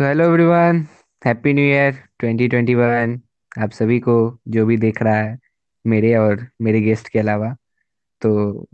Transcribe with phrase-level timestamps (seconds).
[0.00, 0.86] So hello everyone
[1.24, 3.18] happy new year 2021
[3.62, 4.14] आप सभी को
[4.48, 5.38] जो भी देख रहा है,
[5.86, 7.56] मेरे और मेरे गेस्ट के अलावा।
[8.22, 8.30] तो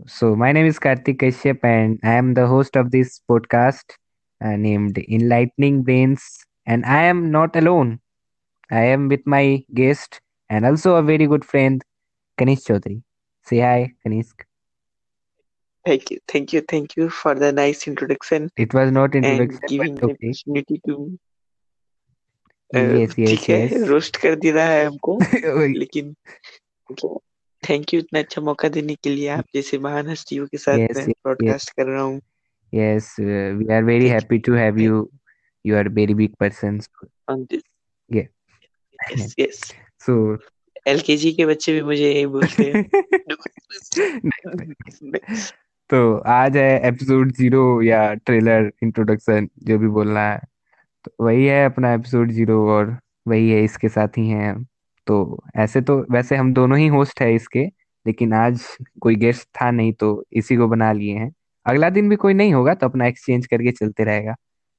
[0.07, 3.93] so my name is Kartik Kashyap and I am the host of this podcast
[4.41, 7.97] named enlightening brains and I am not alone
[8.73, 10.21] I am with my guest
[10.51, 11.83] and also a very good friend
[12.37, 13.01] Kanishk Chaudhary
[13.47, 14.46] से hi Kanishk
[15.87, 19.95] Thank you, thank you, thank you for the nice introduction was not and introduction giving
[19.95, 21.17] but the opportunity to me.
[22.75, 25.17] Uh, ठीक yes है roast कर दिया है हमको
[25.73, 26.15] लेकिन
[27.63, 30.97] thank you इतना अच्छा मौका देने के लिए आप जैसे महान हस्तियों के साथ यस
[30.97, 32.21] मैं ब्रॉडकास्ट कर रहा हूँ
[32.73, 35.09] Yes, uh, we are very happy to have you.
[35.65, 36.81] You are a very big person.
[36.81, 37.61] So, on this
[38.09, 38.27] yeah.
[39.11, 39.61] yes yes
[40.07, 40.37] So,
[40.87, 42.83] LKG के बच्चे भी मुझे यही बोलते हैं.
[45.89, 50.39] तो आज है एपिसोड ज़ीरो या ट्रेलर इंट्रोडक्शन जो भी बोलना है।
[51.05, 52.97] तो वही है अपना एपिसोड ज़ीरो और
[53.27, 54.53] वही है इसके साथ ही हैं
[55.07, 55.17] तो
[55.57, 57.65] ऐसे तो वैसे हम दोनों ही होस्ट है इसके
[58.05, 58.65] लेकिन आज
[59.01, 61.31] कोई गेस्ट था नहीं तो इसी को बना लिए हैं।
[61.65, 64.33] अगला दिन भी कोई नहीं होगा तो अपना एक्सचेंज करके चलते रहेगा।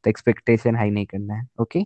[0.04, 1.80] तो एक्सपेक्टेशन हाई नहीं करना है ओके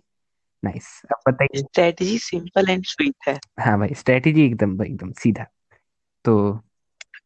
[0.63, 5.45] नाइस अब बताइए। स्ट्रेटजी सिंपल एंड स्वीट है। हाँ भाई स्ट्रेटेजी एकदम एकदम सीधा।
[6.25, 6.59] तो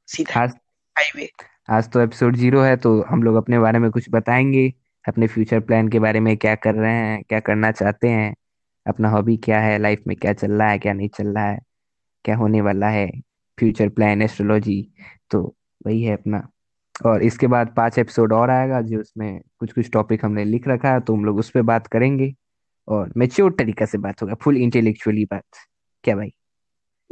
[0.08, 1.30] सीधा। हाईवे
[1.70, 4.74] आज तो एपिसोड ज़ीरो है तो हम लोग अपने बारे में कुछ बताएँगे।
[5.06, 8.34] अपने फ्यूचर प्लान के बारे में क्या कर रहे हैं, क्या करना चाहते हैं,
[8.86, 11.60] अपना हॉबी क्या है लाइफ में क्या चल रहा है, क्या नहीं चल रहा है,
[12.26, 13.10] क्या होने वाला है
[13.58, 14.82] फ्यूचर प्लान एस्ट्रोलॉजी
[15.32, 15.42] तो
[15.86, 16.48] वही है अपना।
[17.06, 20.94] और इसके बाद पाँच एपिसोड और आएगा, जो उसमें कुछ कुछ टॉपिक हमने लिख रखा
[20.94, 22.34] है तो हम लोग उस पर बात करेंगे।
[22.88, 25.44] और मेच्योर तरीका से बात होगा फुल इंटेलेक्चुअली बात।
[26.04, 26.34] क्या भाई?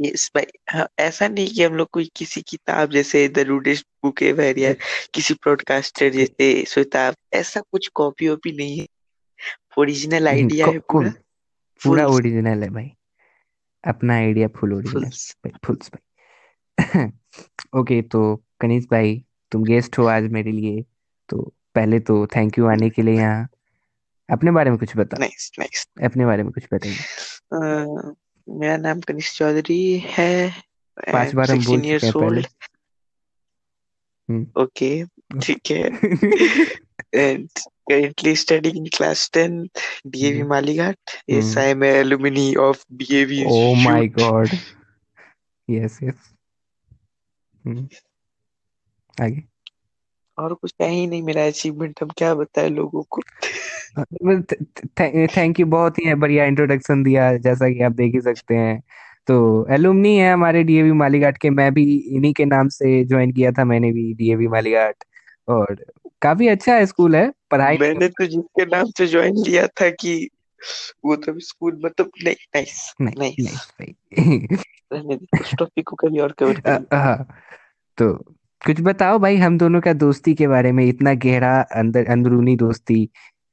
[0.00, 4.22] यस भाई हाँ, ऐसा नहीं कि हम लोग कोई किसी किताब जैसे द रूडेस्ट बुक
[4.22, 4.74] एवर या
[5.14, 8.86] किसी ब्रॉडकास्टर जैसे सुताब ऐसा कुछ कॉपी वॉपी नहीं है।
[9.78, 11.12] ओरिजिनल आइडिया है पूरा।
[11.84, 12.90] पूरा ओरिजिनल है भाई।
[13.84, 16.02] अपना आइडिया फुल ओरिजिनल। भाई फुल भाई
[17.80, 20.84] ओके तो कनीष भाई तुम गेस्ट हो आज मेरे लिए।
[21.28, 23.48] तो पहले तो थैंक यू आने के लिए यहाँ।
[24.30, 26.96] अपने बारे में कुछ बताओ। नाइस नाइस अपने बारे में कुछ बताइए।
[28.48, 30.30] मेरा नाम कनिष चौधरी है
[30.96, 32.42] पाँच बार हम बोल चुके हैं पहले
[34.28, 34.88] हम्म। ओके
[35.40, 35.82] ठीक है।
[37.14, 37.48] And
[37.88, 39.58] currently studying class 10
[40.08, 44.54] DAV Malighat yes I am alumni of DAV oh my god
[45.68, 46.32] yes yes
[49.16, 49.42] आगे।
[50.38, 53.22] और कुछ है ही नहीं मेरा अचीवमेंट हम क्या बताएँ लोगों को?
[55.36, 58.82] थैंक यू बहुत ही बढ़िया इंट्रोडक्शन दिया जैसा कि आप देख ही सकते हैं।
[59.26, 63.52] तो एलुमनी है हमारे डीएवी मालीघाट के मैं भी इन्हीं के नाम से ज्वाइन किया
[63.52, 65.04] था मैंने भी डीएवी मालीघाट
[65.48, 65.84] और
[66.22, 70.28] काफ़ी अच्छा स्कूल है पढ़ाई मैंने तो जिसके नाम से ज्वाइन लिया था कि
[71.04, 74.56] वो तो स्कूल मतलब नहीं नाइस नहीं नाइस नहीं भाई
[74.92, 77.28] रहने दे उस टॉपिक को कभी और कवर करेंगे हाँ
[77.98, 78.34] तो
[78.66, 83.10] कुछ बताओ भाई हम दोनों का दोस्ती के बारे में इतना गहरा अंदर अंदरूनी दोस्ती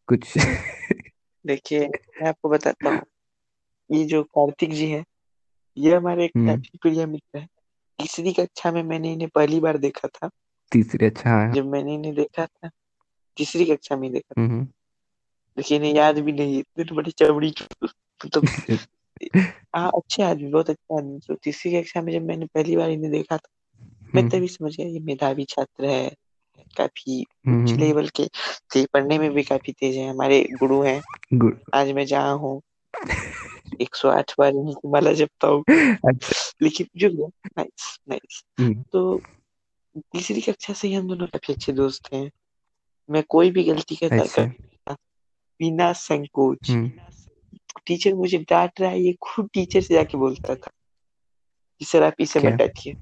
[0.07, 0.33] कुछ?
[1.45, 3.01] देखिए मैं आपको बताता हूँ।
[3.91, 5.03] ये जो कार्तिक जी है
[5.77, 7.47] ये हमारे एक हम्म। काफ़ी प्रिय मित्र है।
[7.99, 10.29] तीसरी कक्षा में मैंने इन्हें पहली बार देखा था।
[10.71, 12.69] तीसरे अच्छा हाँ। जब मैंने इन्हें देखा था
[13.37, 14.67] तीसरी कक्षा में देखा था। हम्म
[15.57, 17.53] लेकिन इन्हें याद भी नहीं इतने तो बड़ी चमड़ी
[18.25, 18.43] मतलब
[19.75, 23.11] हाँ अच्छे आदमी बहुत अच्छे आदमी। तो तीसरी कक्षा में जब मैंने पहली बार इन्हें
[23.11, 23.49] देखा था
[24.15, 26.15] मैं हम्म। तभी समझ गया ये मेधावी छात्र है
[26.77, 28.27] काफ़ी उच्च हम्म। लेवल के
[28.75, 31.01] थे पढ़ने में भी काफ़ी तेज है हमारे गुरु हैं।
[31.73, 32.61] आज मैं जहाँ हूँ
[33.81, 35.63] एक सौ आठ बार इन्हीं की माला जपता हूँ।
[36.09, 39.21] अच्छा। लेकिन जो नाइस नाइस हम्म। तो
[39.97, 42.31] तीसरी कक्षा से ही हम दोनों काफ़ी अच्छे दोस्त हैं।
[43.09, 44.93] मैं कोई भी गलती करता करता
[45.59, 46.91] बिना संकोच। हम्म।
[47.85, 50.71] टीचर मुझे डांट रहा है ये खुद टीचर से जाके बोलता था
[51.79, 52.93] कि सर आप इसे डांटिए।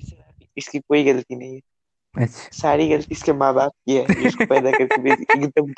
[0.61, 1.61] इसकी कोई गलती नहीं है।
[2.16, 5.73] अच्छा। सारी गलती इसके माँ बाप की है इसको पैदा करके भेजी एकदम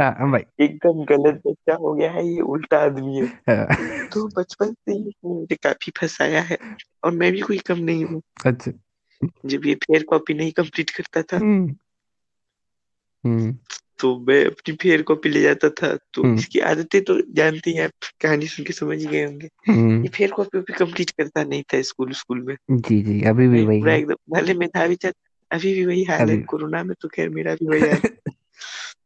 [0.00, 3.66] हाँ भाई। एकदम गलत बच्चा हो गया है ये उल्टा आदमी है। हाँ,
[4.08, 6.58] तो बचपन से ही मुझे काफ़ी फंसाया है
[7.04, 8.72] और मैं भी कोई कम नहीं हूँ। अच्छा।
[9.46, 11.76] जब ये फेयर कॉपी नहीं कंप्लीट करता था। हम्म।
[13.24, 13.56] हम्म।
[14.00, 17.84] तो मैं अपनी फेयर कॉपी ले जाता था तो हम्म। इसकी आदतें तो जानती हैं
[17.84, 17.90] आप
[18.20, 21.62] कहानी सुन के समझ ही गए होंगे। हम्म। ये फेयर कॉपी भी कंप्लीट करता नहीं
[21.62, 24.96] था स्कूल स्कूल में। जी जी अभी भी वही है। एकदम भले में था अभी
[25.50, 28.10] अभी भी वही हाल है कोरोना में तो खैर मेरा भी वही हाल। है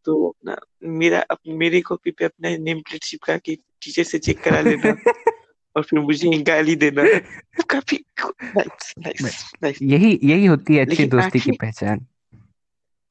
[0.05, 4.41] तो अपना मेरा अप, मेरी कॉपी पे अपना नेम प्लेट चिपका के टीचर से चेक
[4.41, 4.97] करा लेना
[5.77, 7.03] और फिर मुझे गाली देना।
[7.71, 11.51] काफ़ी नाइस नाइस नाइस यही यही होती है अच्छी दोस्ती की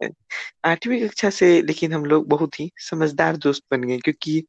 [0.01, 0.13] पहचान
[0.65, 4.44] आठवीं कक्षा से लेकिन हम लोग बहुत ही समझदार दोस्त बन गए क्योंकि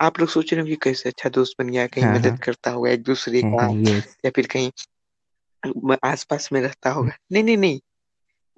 [0.00, 2.36] आप लोग सोच रहे हो कि कैसे अच्छा दोस्त बन गया कहीं हाँ मदद हाँ।
[2.38, 3.72] करता होगा एक दूसरे हाँ का हाँ
[4.24, 4.70] या फिर कहीं
[6.04, 7.80] आसपास में रहता होगा। नहीं नहीं नहीं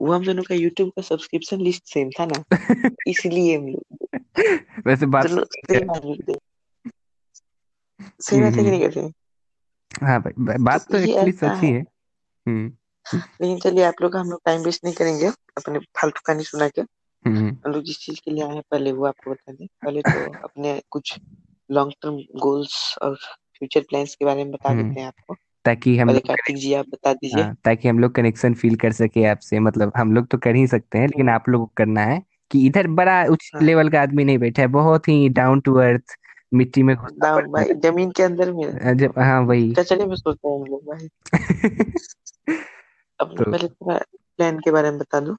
[0.00, 2.44] वो हम दोनों का यूट्यूब का सब्सक्रिप्शन लिस्ट सेम था ना
[3.06, 3.82] इसलिए हम लोग
[4.86, 5.44] वैसे बात तो
[8.20, 9.00] सही हम्म बात है कि हम्म। नहीं कहते
[10.06, 10.20] हाँ?
[10.20, 11.80] भाई तो बात तो एक्चुअली सच है। है।
[12.46, 12.76] हम्म।
[13.14, 16.80] लेकिन चलिए आप लोग हम लोग टाइम वेस्ट नहीं करेंगे। अपने फालतू कहानी सुना के।
[17.24, 20.00] हम्म। हम लोग जिस चीज़ के लिए आए हैं पहले वो आपको बता दें। पहले
[20.00, 20.10] तो
[20.44, 21.18] अपने कुछ
[21.70, 23.14] लॉन्ग टर्म गोल्स और
[23.58, 26.74] फ्यूचर प्लान्स के बारे में बता हम्म। देते हैं आपको। ताकि हम लोग कार्तिक जी
[26.74, 30.26] आप बता दीजिए। हाँ ताकि हम लोग कनेक्शन फील कर सके आपसे। मतलब हम लोग
[30.26, 33.50] तो कर ही सकते हैं लेकिन आप लोग को करना है कि इधर बड़ा उच्च
[33.54, 36.02] हाँ। लेवल का आदमी नहीं बैठा है। बहुत ही डाउन टू अर्थ
[36.54, 41.08] मिट्टी में ज़मीन के अंदर में। है हाँ वही। कचरे में सोते हैं
[43.20, 43.98] अपना तो पहले थोड़ा
[44.38, 45.36] प्लान के बारे में बता दो।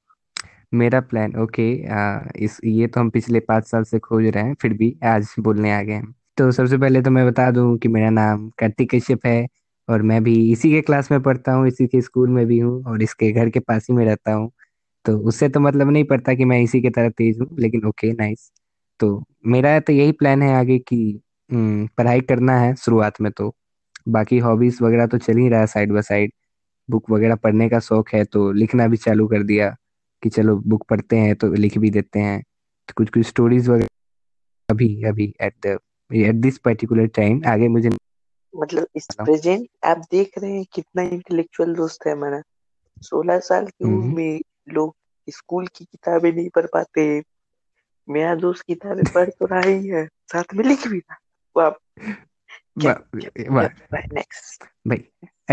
[0.74, 4.56] मेरा प्लान ओके आ, इस ये तो हम पिछले पाँच साल से खोज रहे हैं
[4.62, 7.88] फिर भी आज बोलने आ गए हैं। तो सबसे पहले तो मैं बता दूँ कि
[7.88, 9.48] मेरा नाम कार्तिक कश्यप है
[9.90, 12.84] और मैं भी इसी के क्लास में पढ़ता हूँ इसी के स्कूल में भी हूँ
[12.86, 14.52] और इसके घर के पास ही में रहता हूँ।
[15.06, 18.12] तो उससे तो मतलब नहीं पड़ता कि मैं इसी की तरह तेज हूँ लेकिन ओके
[18.14, 18.52] नाइस
[19.00, 20.98] तो मेरा तो यही प्लान है आगे कि
[21.50, 23.54] हम्म, पढ़ाई करना है शुरुआत में तो।
[24.10, 26.32] बाकी हॉबीज वगैरह तो चल ही रहा है साइड बाय साइड
[26.89, 29.75] बुक वगैरह पढ़ने का शौक है तो लिखना भी चालू कर दिया
[30.24, 32.42] कि चलो बुक पढ़ते हैं तो लिख भी देते हैं।
[32.88, 33.88] तो कुछ कुछ स्टोरीज वगैरह
[34.69, 35.78] अभी अभी at the
[36.12, 37.89] at this particular time आगे मुझे
[38.54, 42.42] मतलब इस। प्रेजेंट आप देख रहे हैं कितना इंटेलेक्चुअल दोस्त है हमारा।
[43.01, 44.95] सोलह साल की उम्र हम्म में लोग
[45.30, 47.24] स्कूल की किताबें नहीं पढ़ पाते
[48.07, 51.69] मेरा दोस्त किताबें पढ़ तो रहा ही है साथ में लिख भी रहा
[52.86, 55.04] वाह नेक्स्ट भाई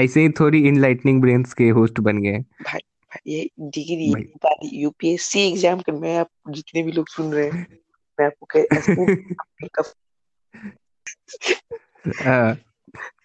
[0.04, 2.80] ऐसे ही थोड़ी इनलाइटनिंग ब्रेन्स के होस्ट बन गए। भाई
[3.26, 7.78] ये डिग्री वाली यूपीएससी एग्ज़ाम कर मैं आप जितने भी लोग सुन रहे हैं
[8.20, 8.64] मैं आपको कह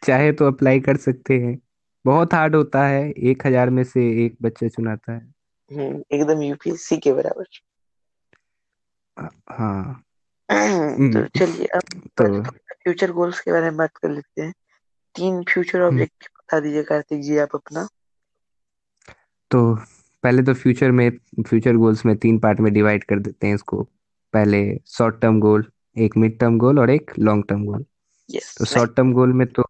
[0.03, 1.59] चाहे तो अप्लाई कर सकते हैं।
[2.05, 5.33] बहुत हार्ड होता है एक हज़ार में से एक बच्चा चुनाता है।
[5.73, 7.45] हम्म, एकदम यूपीएससी के बराबर।
[9.49, 10.03] हाँ।
[10.51, 11.81] तो हम्म, चलिए अब
[12.17, 12.41] तो
[12.89, 14.53] फ्यूचर गोल्स के बारे में बात कर लेते हैं।
[15.15, 17.87] तीन फ्यूचर हम्म, ऑब्जेक्टिव बता दीजिए कार्तिक जी आप अपना।
[19.51, 19.59] तो
[20.23, 21.09] पहले तो फ्यूचर में
[21.47, 23.83] फ्यूचर गोल्स में तीन पार्ट में डिवाइड कर देते हैं इसको।
[24.33, 25.65] पहले शॉर्ट टर्म गोल
[25.97, 27.85] एक मिड टर्म गोल और एक लॉन्ग टर्म गोल।
[28.29, 29.63] यस तो शॉर्ट टर्म गोल में तो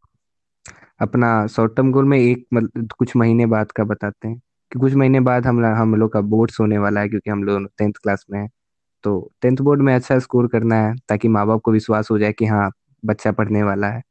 [1.01, 4.93] अपना शॉर्ट टर्म गोल में एक मतलब कुछ महीने बाद का बताते हैं। कि कुछ
[4.93, 8.25] महीने बाद हम हम लोग का बोर्ड्स होने वाला है क्योंकि हम लोग टेंथ क्लास
[8.31, 8.49] में हैं।
[9.03, 9.11] तो
[9.41, 12.45] टेंथ बोर्ड में अच्छा स्कोर करना है ताकि माँ बाप को विश्वास हो जाए कि
[12.45, 12.69] हाँ
[13.05, 14.01] बच्चा पढ़ने वाला है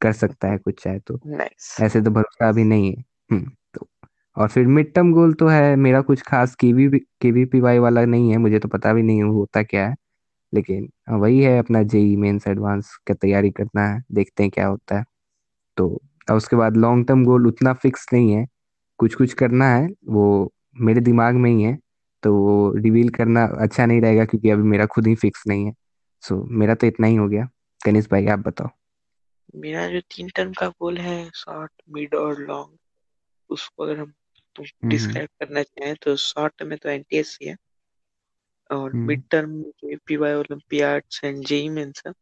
[0.00, 3.88] कर सकता है कुछ चाहे तो। नाइस ऐसे तो भरोसा अभी नहीं है। हम्म तो
[4.36, 6.88] और फिर मिड टर्म गोल तो है मेरा कुछ खास केवी
[7.22, 9.94] केवीपीवाई वाला नहीं है मुझे तो पता भी नहीं है होता क्या है।
[10.52, 14.66] लेकिन हाँ, वही है अपना जेई मेंस एडवांस का तैयारी करना है देखते हैं क्या
[14.66, 15.04] होता है।
[15.76, 15.88] तो
[16.30, 18.46] और उसके बाद लॉन्ग टर्म गोल उतना फिक्स नहीं है
[18.98, 21.78] कुछ कुछ करना है वो मेरे दिमाग में ही है
[22.22, 25.72] तो वो रिवील करना अच्छा नहीं रहेगा क्योंकि अभी मेरा खुद ही फिक्स नहीं है।
[26.24, 27.48] सो मेरा तो इतना ही हो गया।
[27.80, 28.68] कनिष्क भाई आप बताओ।
[29.56, 32.78] मेरा जो तीन टर्म का गोल है शॉर्ट मिड और लॉन्ग
[33.50, 34.12] उसको अगर हम
[34.84, 37.56] हम्म। डिस्क्राइब करना चाहें तो शॉर्ट में तो एनटीएससी है
[38.70, 39.62] और mid hmm term
[40.06, 42.12] PY olympiads and JEE mains है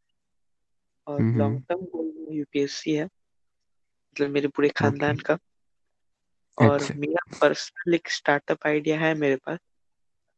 [1.06, 5.38] और हम्म लॉन्ग हम्म, टर्म गोल में यूपीएससी है मतलब मेरे पूरे खानदान का।
[6.58, 9.58] और अच्छा। मेरा पर्सनल एक स्टार्टअप आइडिया है मेरे पास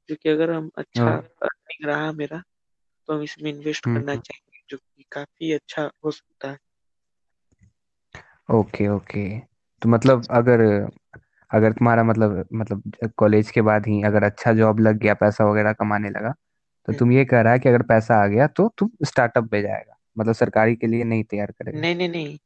[0.08, 2.42] जो कि अगर हम अच्छा अर्निंग रहा मेरा
[3.08, 6.58] तो हम इसमें इन्वेस्ट हम्म करना हम्म, चाहेंगे। जो कि काफ़ी अच्छा हो सकता है।
[8.50, 9.38] Okay okay.
[9.82, 10.60] तो मतलब अगर
[11.50, 12.82] अगर तुम्हारा मतलब मतलब
[13.16, 16.30] कॉलेज के बाद ही अगर अच्छा जॉब लग गया पैसा वगैरह कमाने लगा
[16.86, 19.44] तो हम्म, तुम ये कह रहा है कि अगर पैसा आ गया तो तुम स्टार्टअप
[19.44, 22.38] पे जाएगा। मतलब सरकारी के लिए नहीं तैयार करेगा। नहीं नहीं नहीं।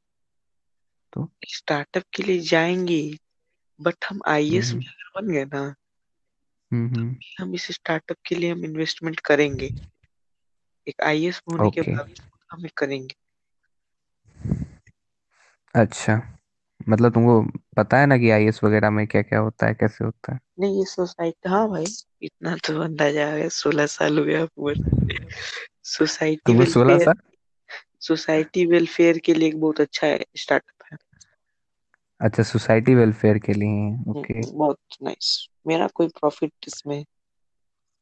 [1.13, 1.31] तो?
[1.49, 3.19] स्टार्टअप के लिए जाएँगे
[3.81, 5.75] बट हम आईएएस हम्म। में अगर बन गए ना।
[6.73, 9.71] हम्म हम्म, हम इस स्टार्टअप के लिए हम इन्वेस्टमेंट करेंगे।
[10.89, 12.15] एक आईएएस होने के ओके। बाद
[12.51, 13.15] हम करेंगे।
[15.75, 16.23] अच्छा।
[16.89, 17.43] मतलब तुमको
[17.77, 20.41] पता है ना कि आईएएस वगैरह में क्या क्या होता है कैसे होता है?
[20.61, 21.85] नहीं ये सोसाइटी हाँ भाई
[22.23, 24.75] इतना तो अंदाज़ा आ गया सोलह साल हो गया उम्र
[25.85, 27.15] सोसाइटी तुमको सोलह वेलफेयर साल?
[28.01, 30.99] सोसाइटी वेलफेयर के लिए एक बहुत अच्छा है स्टार्टअप है।
[32.21, 33.91] अच्छा सोसाइटी वेलफेयर के लिए?
[34.11, 37.05] ओके। हम्म, बहुत नाइस मेरा कोई प्रॉफिट इसमें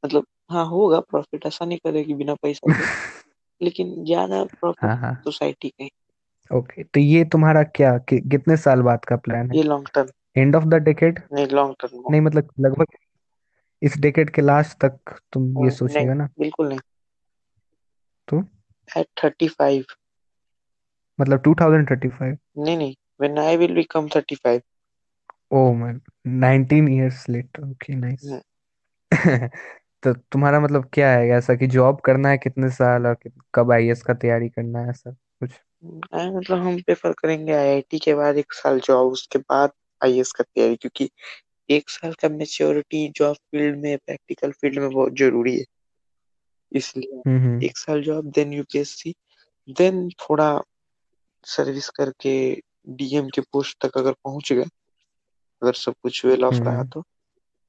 [0.04, 2.82] मतलब हाँ होगा प्रॉफिट ऐसा नहीं करेगी बिना पैसा के।
[3.64, 5.90] लेकिन ज़्यादा प्रॉफिट हाँ सोसाइटी का। ही
[6.50, 9.56] ओके तो ये तुम्हारा क्या कि, कितने साल बाद का प्लान है?
[9.56, 12.96] ये long term end of the decade नहीं लॉन्ग टर्म नहीं। मतलब लगभग
[13.82, 16.28] इस डेकेड के लास्ट तक तुम ये नहीं सोचेगा ना?
[16.38, 16.80] बिल्कुल नहीं।
[18.28, 18.42] तो?
[18.88, 19.84] एट थर्टी फाइव
[21.18, 24.60] मतलब 2035 नहीं नहीं when I will become thirty five
[25.52, 26.00] oh man
[26.42, 28.30] 19 years later okay nice
[30.02, 31.28] तो तुम्हारा मतलब क्या है?
[31.28, 34.90] ऐसा कि जॉब करना है कितने साल और कित- कब आईएएस का तैयारी करना है
[34.90, 35.50] ऐसा कुछ?
[36.14, 39.70] मतलब हम प्रेफर करेंगे आईआईटी के बाद एक साल जॉब उसके बाद
[40.04, 41.10] आईएएस का तैयारी क्योंकि
[41.70, 45.64] एक साल का मेच्योरिटी जॉब फ़ील्ड में प्रैक्टिकल फ़ील्ड में बहुत ज़रूरी है।
[46.72, 49.14] इसलिए हम्म हम्म। एक साल जॉब देन यूपीएससी
[49.70, 50.62] देन थोड़ा
[51.44, 54.64] सर्विस करके डीएम के पोस्ट तक अगर पहुँच गए
[55.62, 57.04] अगर सब कुछ वेल ऑफ़ रहा हम्म। तो।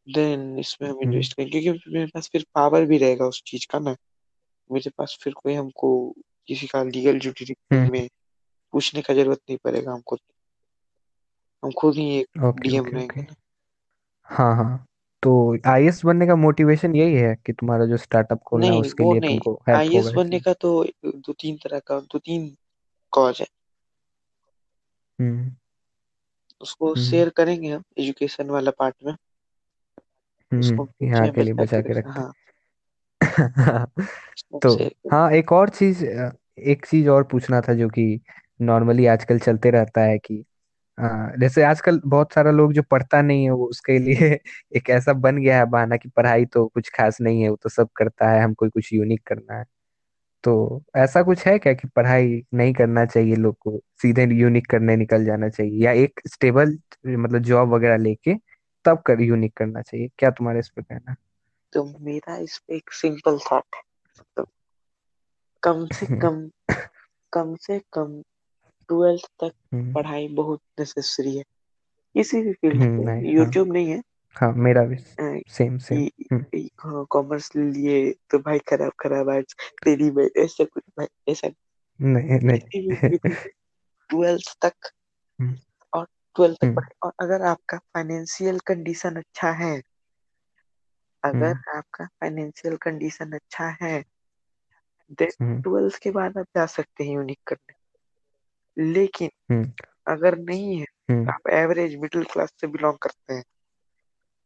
[0.08, 3.68] देन इसमें हम हम्म। इन्वेस्ट करेंगे क्योंकि मेरे पास फिर पावर भी रहेगा उस चीज़
[3.70, 3.96] का ना।
[4.72, 6.16] मेरे पास फिर कोई हमको
[6.48, 7.20] किसी का लीगल
[7.74, 8.10] हम्म। में
[8.72, 10.18] पूछने का ज़रूरत नहीं पड़ेगा हमको।
[11.64, 13.36] हम खुद ही एक ओके डीएम ओके रहेंगे ओके ना।
[14.24, 14.86] हाँ हाँ।
[15.24, 19.04] तो आईएएस बनने का मोटिवेशन यही है कि तुम्हारा जो स्टार्टअप खोलना है नहीं उसके
[19.04, 22.20] वो लिए नहीं। तुमको हेल्प आईएएस होगा बनने का तो दो तीन तरह का दो
[22.20, 22.58] तीन
[23.12, 23.48] कॉज है।
[25.20, 25.56] हम्म।
[26.62, 29.16] उसको हम्म। शेयर करेंगे हम एजुकेशन वाला पार्ट में।
[30.60, 32.34] उसको हम्म यहाँ के लिए बचा के रखते हाँ।
[34.32, 36.06] उसको तो शेयर हाँ एक और चीज़
[36.60, 38.22] एक चीज़ और पूछना था जो कि
[38.62, 40.46] नॉर्मली आजकल चलते रहता है कि
[41.00, 44.40] हाँ जैसे आजकल बहुत सारा लोग जो पढ़ता नहीं है वो उसके लिए
[44.76, 47.70] एक ऐसा बन गया है बहाना कि पढ़ाई तो कुछ खास नहीं है वो तो
[47.70, 49.66] सब करता है हमको कुछ यूनिक करना है।
[50.44, 54.96] तो ऐसा कुछ है क्या कि पढ़ाई नहीं करना चाहिए लोग को सीधे यूनिक करने
[54.98, 55.86] निकल जाना चाहिए?
[55.86, 58.34] या एक स्टेबल मतलब जॉब वगैरह लेके
[58.86, 61.18] तब कर यूनिक करना चाहिए। क्या तुम्हारे इस पे कहना है?
[61.74, 63.82] तो मेरा इस पे एक सिंपल थॉट है।
[64.38, 64.48] तो
[65.64, 66.50] कम से हम्म। कम
[67.34, 68.22] कम से कम
[68.90, 71.44] ट्वेल्थ तक हम्म। पढ़ाई बहुत नेसेसरी है।
[72.16, 74.02] किसी भी फ़ील्ड नहीं हाँ। यूट्यूब नहीं है।
[74.36, 74.96] हाँ मेरा भी
[75.50, 76.44] सेम सेम
[77.06, 81.50] कॉमर्स लिए तो भाई खराब खराब आज तेरी भाई ऐसा कुछ भाई ऐसा
[82.02, 83.18] नहीं नहीं।
[84.10, 84.92] ट्वेल्थ तक
[85.40, 85.56] हम्म।
[86.36, 89.82] ट्वेल्थ तक हम्म। पढ़े। और अगर आपका फाइनेंशियल कंडीशन अच्छा है
[91.24, 94.06] अगर हम्म। आपका फाइनेंशियल कंडीशन अच्छा है
[95.12, 97.74] देन हम्म। ट्वेल्थ के बाद आप जा सकते हैं यूनिक करने।
[98.78, 99.72] लेकिन हम्म।
[100.08, 103.44] अगर नहीं है हम्म। आप एवरेज मिडिल क्लास से बिलोंग करते हैं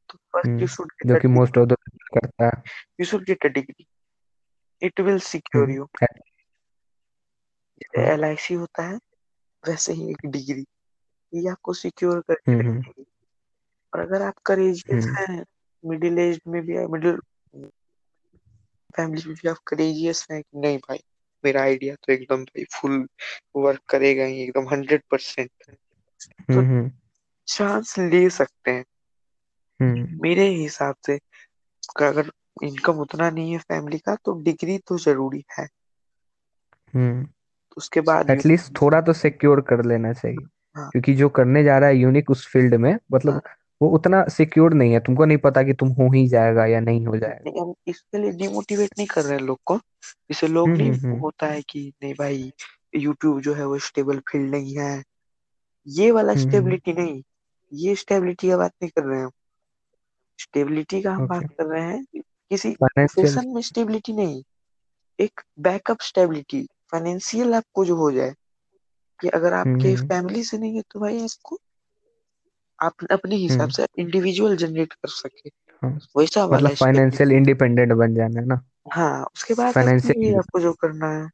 [0.09, 1.75] तो फ़र्स्ट यू हम्म, शुड जो कि मोस्ट ऑफ़ द
[2.13, 2.51] करता है।
[2.99, 3.87] You should get a degree
[4.81, 5.75] it will secure hmm.
[5.75, 5.87] You
[8.03, 8.99] L I C होता है
[9.63, 10.65] वैसे ही एक डिग्री
[11.33, 13.05] ये आपको सिक्योर करके हम्म हम्म। रखेगी।
[13.93, 15.45] और अगर आप करेजियस हम्म। हैं
[15.85, 17.19] मिडिल एज में भी मिडिल
[18.97, 21.03] फैमिली में भी आप करेजियस हैं कि नहीं भाई?
[21.45, 23.07] मेरा आइडिया तो एकदम भाई फुल
[23.55, 26.91] वर्क करेगा ही एकदम हंड्रेड परसेंट तो हम्म।
[27.47, 28.85] चांस ले सकते हैं।
[29.81, 31.19] हम्म। मेरे हिसाब से
[31.97, 32.31] का अगर
[32.63, 35.67] इनकम उतना नहीं है फैमिली का तो डिग्री तो ज़रूरी है।
[36.93, 37.27] हम्म।
[37.77, 40.45] उसके बाद एटलीस्ट थोड़ा तो सिक्योर कर लेना चाहिए।
[40.77, 43.41] हाँ। क्योंकि जो करने जा रहा है यूनिक उस फ़ील्ड में हाँ। मतलब
[43.81, 47.05] वो उतना सिक्योर नहीं है। तुमको नहीं पता कि तुम हो ही जाएगा या नहीं
[47.07, 50.67] हो जाएगा। नहीं हम इसके लिए डिमोटिवेट नहीं कर रहे हैं लोग को। जैसे लोग
[50.67, 52.51] हम्म नहीं हम्म हम्म। होता है कि नहीं भाई
[52.95, 55.03] यूट्यूब जो है वो स्टेबल फ़ील्ड नहीं है।
[55.87, 57.23] ये वाला हम्म स्टेबिलिटी नहीं
[57.73, 59.31] ये स्टेबिलिटी का बात नहीं कर रहे हैं हम।
[60.39, 64.43] स्टेबिलिटी का हम बात ओके कर रहे हैं किसी फाइनेंशियल प्रोफेशन में स्टेबिलिटी नहीं
[65.19, 68.33] एक बैकअप स्टेबिलिटी फाइनेंशियल आपको जो हो जाए
[69.19, 71.59] कि अगर हम्म आपके हम्म। फैमिली से नहीं है तो भाई आपको
[72.79, 75.49] आप अपने हिसाब हम्म, से इंडिविजुअल जनरेट कर सके।
[75.81, 78.61] हाँ। वैसा वाला फाइनेंशियल इंडिपेंडेंट बन जाना है ना।
[78.93, 81.29] हाँ उसके बाद फाइनेंशियल आपको जो करना है।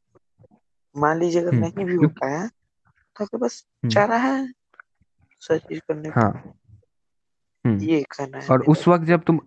[0.94, 4.46] मान लीजिए अगर हम्म। नहीं भी हो पाया तो आपके बस हम्म। चारा है
[5.42, 6.54] सब चीज़ करने का। हाँ।
[7.64, 9.40] हम्म। ये कहना है और उस वक्त जब तुम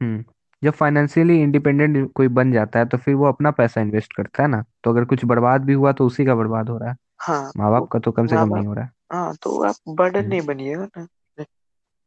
[0.00, 0.24] हम्म
[0.62, 4.48] जब फाइनेंशियली इंडिपेंडेंट कोई बन जाता है तो फिर वो अपना पैसा इन्वेस्ट करता है
[4.48, 7.52] ना। तो अगर कुछ बर्बाद भी हुआ तो उसी का बर्बाद हो रहा है। हाँ
[7.56, 9.34] माँ तो बाप का तो कम से माँ कम नहीं बाप हो रहा है। हाँ
[9.36, 11.06] तो आप बर्डन हम्म। नहीं बनिएगा ना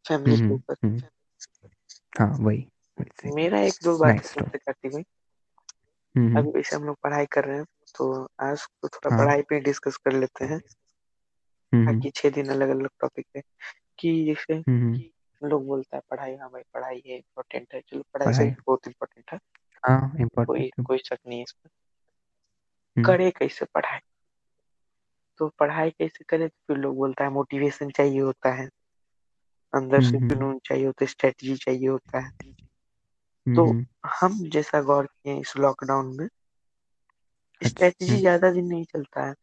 [0.05, 1.01] फैमिली के हम्म ऊपर हम्म,
[2.19, 2.67] हाँ वही
[2.99, 5.03] वैसे मेरा एक दो बात नाइस तुमसे काटी भाई
[6.15, 7.65] हम्म अभी वैसे हम लोग पढ़ाई कर रहे हैं
[7.97, 12.29] तो आज तो थोड़ा हाँ। पढ़ाई पे डिस्कस कर लेते हैं। हम्म हम्म। बाकी छह
[12.29, 13.41] दिन अलग अलग टॉपिक पे
[13.99, 18.03] कि जैसे हम्म, हम्म, लोग बोलता है पढ़ाई हाँ भाई पढ़ाई है इम्पोर्टेंट है। चलो
[18.13, 19.39] पढ़ाई सही पढ़ाई। बहुत इम्पोर्टेंट है।
[19.83, 21.71] हाँ कोई इम्पोर्टेंट कोई शक नहीं है इसमें।
[22.97, 23.99] हम्म। करे कैसे पढ़ाई?
[25.39, 26.47] तो पढ़ाई कैसे करे?
[26.47, 28.69] तो फिर लोग बोलता है मोटिवेशन चाहिए होता है।
[29.73, 32.31] अंदर हम्म से हम्म जुनून चाहिए होता है स्ट्रेटजी चाहिए होता है।
[33.45, 36.27] हम्म तो हम्म, हम जैसा गौर किए इस लॉकडाउन में
[37.61, 39.33] अच्छा। स्ट्रेटजी हम्म ज़्यादा दिन नहीं चलता है।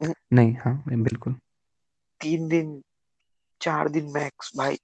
[0.00, 1.36] हम्म, नहीं हाँ बिल्कुल।
[2.20, 2.70] तीन दिन
[3.60, 4.78] चार दिन मैक्स भाई।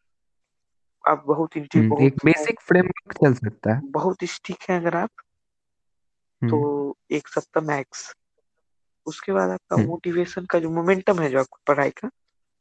[1.04, 4.96] आप बहुत इंटे हम्म बहुत एक बेसिक फ्रेमवर्क चल सकता है। बहुत स्टिक है अगर
[4.96, 5.10] आप
[6.42, 6.68] तो हम्म
[7.10, 8.12] एक सप्ताह मैक्स
[9.08, 12.10] उसके बाद आपका हम्म। मोटिवेशन का जो मोमेंटम है जो आपको पढ़ाई का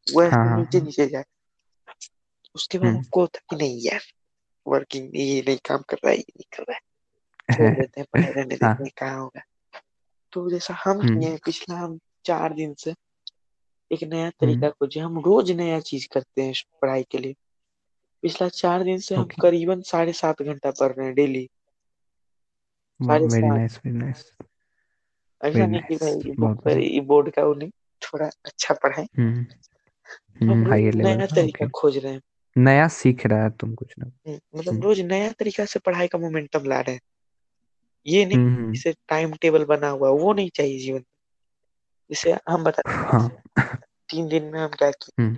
[0.07, 1.23] वो हाँ ऐसे हाँ नीचे हाँ। नीचे जाए
[2.55, 4.01] उसके बाद हम्म। आपको होता है कि नहीं यार
[4.67, 6.81] वर्किंग ये नहीं काम कर रहा है ये नहीं कर रहा है।
[7.57, 9.41] छोड़ देते हैं पढ़ाई रहने देते हाँ। हैं कहाँ होगा।
[10.33, 12.93] तो जैसा हम किए हम्म। हैं पिछला हम चार दिन से
[13.91, 17.35] एक नया हम्म। तरीका खोजे हम रोज नया चीज़ करते हैं पढ़ाई के लिए।
[18.21, 21.49] पिछला चार दिन से हम करीबन साढ़े सात घंटा पढ़ रहे हैं डेली।
[22.99, 24.47] साढ़े सात।
[25.43, 27.69] ऐसा नहीं कि भाई बुक बहुत पर ये बोर्ड का वो नहीं
[28.01, 29.45] थोड़ा अच्छा पढ़ाए। हम्म
[30.41, 32.21] हम हम्म लेवल नया तरीका खोज रहे हैं।
[32.57, 36.07] नया सीख रहा है तुम कुछ ना हम्म, मतलब हम्म। रोज नया तरीका से पढ़ाई
[36.07, 37.01] का मोमेंटम ला रहे हैं।
[38.07, 40.99] ये नहीं हम्म, टाइम टेबल बना हुआ वो नहीं चाहिए जीवन।
[42.09, 43.77] जैसे हम बताते हैं।
[44.09, 45.29] तीन दिन में हम क्या किए?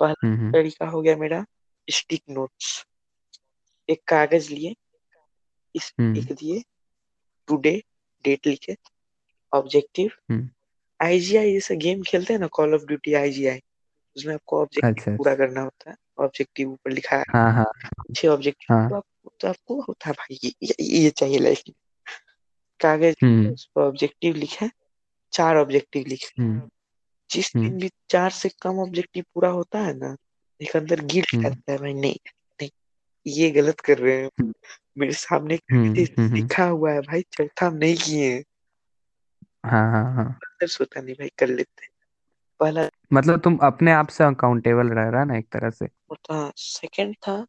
[0.00, 1.44] पहला तरीका हो गया मेरा
[1.90, 2.86] स्टिक नोट्स
[3.90, 4.74] एक कागज़ लिए
[5.74, 6.62] इस लिख दिए
[7.46, 7.82] टुडे
[8.24, 8.76] डेट लिखे
[9.52, 10.48] ऑब्जेक्टिव हम्म,
[11.00, 13.60] आईजीआई जैसे गेम खेलते हैं ना कॉल ऑफ़ ड्यूटी आईजीआई
[14.16, 17.72] उसमें आपको ऑब्जेक्टिव अच्छा पूरा अच्छा करना होता है। ऑब्जेक्टिव ऊपर लिखा है। हाँ हाँ।
[18.16, 19.04] छह ऑब्जेक्टिव तो, हाँ आप,
[19.40, 21.74] तो आपको होता है भाई ये, ये, चाहिए लाइफ में।
[22.80, 24.70] कागज़ हम्म। उस पर ऑब्जेक्टिव लिखे
[25.32, 26.68] चार ऑब्जेक्टिव लिखे हम्म।
[27.30, 30.16] जिस दिन भी चार से कम ऑब्जेक्टिव पूरा होता है ना
[30.62, 32.16] एक अंदर गिल्ट करता है भाई नहीं
[32.60, 32.70] नहीं
[33.26, 34.52] ये गलत कर रहे हैं।
[34.98, 38.44] मेरे सामने लिखा हुआ है भाई चौथा हम नहीं किए हैं।
[39.68, 41.90] हाँ हाँ हाँ। सोचा नहीं भाई कर लेते हैं।
[42.60, 45.84] पहला मतलब तुम अपने आप से अकाउंटेबल रह रहा है ना एक तरह से?
[45.84, 47.46] होता सेकंड था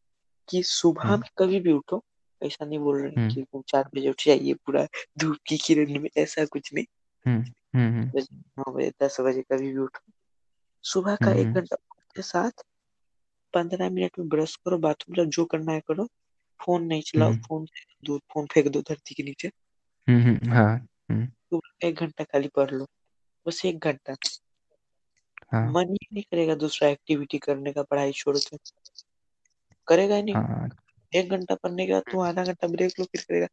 [0.50, 2.04] कि सुबह हम्म। में कभी भी उठो
[2.44, 4.88] ऐसा नहीं बोल रहे हैं हम्म। कि तुम चार बजे उठ जाइए पूरा
[5.20, 6.86] धूप की किरण में ऐसा कुछ नहीं।
[7.28, 7.46] हम्म
[7.80, 10.12] हम्म बजे नौ बजे दस बजे कभी भी उठो।
[10.84, 11.76] सुबह का हम्म एक हम्म। घंटा
[12.16, 12.52] के साथ
[13.54, 16.06] पंद्रह मिनट में ब्रश करो बाथरूम जाओ जो करना है करो।
[16.66, 17.68] फ़ोन नहीं चलाओ हम्म। फ़ोन
[18.04, 19.48] दो फ़ोन फेंक दो धरती के नीचे।
[20.10, 22.88] हम्म, हाँ। हम्म। सुबह एक घंटा खाली पढ़ लो
[23.46, 24.16] बस एक घंटा।
[25.52, 28.58] हाँ। मन ही नहीं करेगा दूसरा एक्टिविटी करने का पढ़ाई छोड़ के।
[29.88, 30.70] करेगा ही नहीं। हाँ।
[31.14, 33.48] एक घंटा पढ़ने के बाद तू आधा घंटा ब्रेक लो फिर करेगा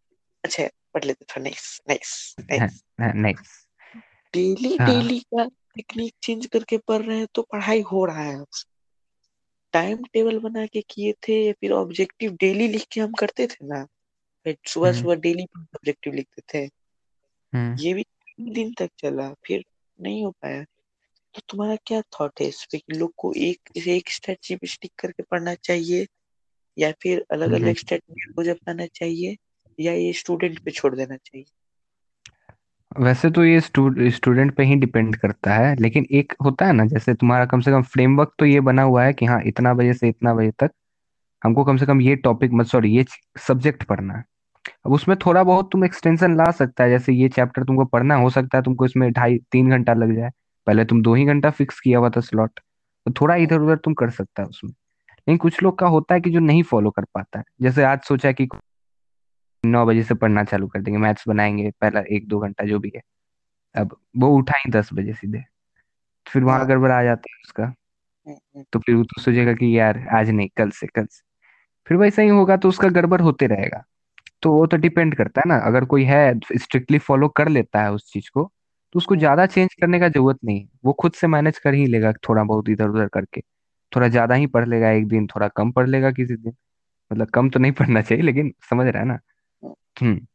[0.45, 3.67] अच्छा पढ़ लेते थोड़ा nice nice nice nice
[4.35, 8.45] daily हाँ। डेली का टेक्निक चेंज करके पढ़ रहे हैं तो पढ़ाई हो रहा है।
[9.73, 13.67] टाइम टेबल बना के किए थे या फिर ऑब्जेक्टिव डेली लिख के हम करते थे
[13.67, 13.87] ना?
[14.47, 16.69] सुबह हम्म। सुबह डेली ऑब्जेक्टिव लिखते थे।
[17.57, 19.65] हम्म। ये भी तीन दिन तक चला फिर
[19.99, 20.63] नहीं हो पाया।
[21.35, 24.93] तो तुम्हारा क्या थॉट है इस पे कि लोग को एक एक स्ट्रेटजी पे स्टिक
[24.99, 26.07] करके पढ़ना चाहिए
[26.79, 29.37] या फिर अलग हम्म। अलग स्ट्रेटजी रोज अपनाना चाहिए
[29.81, 31.45] या ये स्टूडेंट पे छोड़ देना चाहिए?
[32.99, 37.15] वैसे तो ये स्टूडेंट पे ही डिपेंड करता है लेकिन एक होता है ना जैसे
[37.15, 40.09] तुम्हारा कम से कम फ्रेमवर्क तो ये बना हुआ है कि हाँ इतना बजे से
[40.09, 40.71] इतना बजे तक
[41.45, 43.05] हमको कम से कम ये टॉपिक मत सॉरी ये
[43.39, 44.25] सब्जेक्ट पढ़ना है।
[44.87, 48.31] अब उसमें थोड़ा बहुत तुम एक्सटेंशन ला सकता है जैसे ये चैप्टर तुमको पढ़ना हो
[48.31, 50.31] सकता है तुमको इसमें ढाई तीन घंटा लग जाए।
[50.67, 52.61] पहले तुम दो ही घंटा फिक्स किया हुआ था स्लॉट
[53.07, 56.21] तो थोड़ा इधर उधर तुम कर सकता है उसमें। लेकिन कुछ लोग का होता है
[56.21, 58.49] कि जो नहीं फॉलो कर पाता है। जैसे आज सोचा कि
[59.67, 62.93] नौ बजे से पढ़ना चालू कर देंगे मैथ्स बनाएँगे पहला एक दो घंटा जो भी
[62.97, 63.03] है।
[63.77, 65.45] अब वो उठा ही दस बजे सीधे।
[66.29, 69.53] फिर वहाँ हाँ। गड़बड़ आ जाता है उसका। हम्म, हम्म, तो फिर वो तो सोचेगा
[69.53, 71.23] कि यार आज नहीं कल से कल से।
[71.87, 73.85] फिर वैसा ही होगा तो उसका गड़बड़ होते रहेगा।
[74.47, 77.93] तो वो तो डिपेंड करता है ना। अगर कोई है स्ट्रिक्टली फॉलो कर लेता है
[77.93, 78.45] उस चीज़ को
[78.95, 81.75] तो उसको हम्म, ज़्यादा चेंज करने का ज़रूरत नहीं। है वो खुद से मैनेज कर
[81.75, 83.41] ही लेगा थोड़ा बहुत इधर उधर करके।
[83.93, 86.55] थोड़ा ज़्यादा ही पढ़ लेगा एक दिन थोड़ा कम पढ़ लेगा किसी दिन।
[87.11, 89.19] मतलब कम तो नहीं पढ़ना चाहिए लेकिन समझ रहा है ना।
[89.63, 90.27] हम्म, हम्म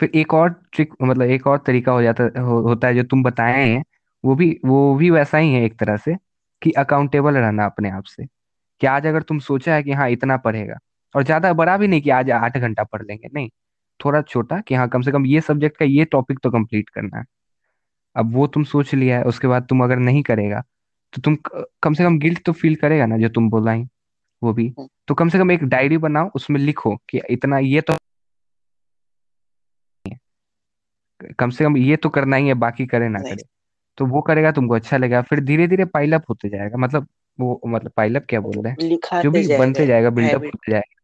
[0.00, 3.22] फिर एक और ट्रिक मतलब एक और तरीका हो जाता हो, होता है जो तुम
[3.24, 3.84] बताए हैं
[4.24, 6.16] वो भी वो भी वैसा ही है एक तरह से
[6.62, 8.26] कि अकाउंटेबल रहना अपने आप से।
[8.80, 10.78] कि आज अगर तुम सोचा है कि हाँ इतना पढ़ेगा
[11.14, 13.48] और ज़्यादा बड़ा भी नहीं कि आज आठ घंटा पढ़ लेंगे। नहीं
[14.00, 17.18] थोड़ा छोटा कि हाँ कम से कम ये सब्जेक्ट का ये टॉपिक तो कंप्लीट करना
[17.18, 17.24] है।
[18.16, 20.62] अब वो तुम सोच लिया है उसके बाद तुम अगर नहीं करेगा
[21.12, 21.36] तो तुम
[21.82, 23.86] कम से कम गिल्ट तो फील करेगा ना जो तुम बोला ही
[24.42, 27.80] वो भी। हम्म, तो कम से कम एक डायरी बनाओ उसमें लिखो कि इतना ये
[27.80, 27.96] तो
[31.38, 33.42] कम से कम ये तो करना ही है बाकी करे ना करे।
[33.98, 37.06] तो वो करेगा तुमको अच्छा लगेगा फिर धीरे धीरे पाइलअप होते जाएगा। मतलब
[37.38, 39.22] वो मतलब पाइलअप क्या बोल रहे हैं?
[39.22, 40.97] जो भी बनते जाएगा बिल्डअप होते जाएगा।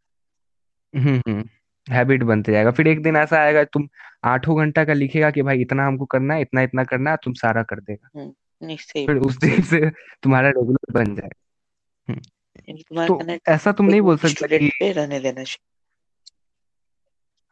[0.94, 1.44] हम्म हम्म।
[1.86, 3.88] हैबिट बनते जाएगा। फिर एक दिन ऐसा आएगा तुम
[4.24, 7.32] आठों घंटा का लिखेगा कि भाई इतना हमको करना है इतना इतना करना है तुम
[7.32, 9.90] सारा कर देगा। हम्म नहीं फिर उस दिन से
[10.22, 11.42] तुम्हारा रेगुलर बन जाएगा
[12.08, 12.20] हम्म,
[12.78, 15.62] तुम्हारा तो कहना ऐसा तुम नहीं बोल सकता स्टूडेंट कि पे रहने देना चाहिए।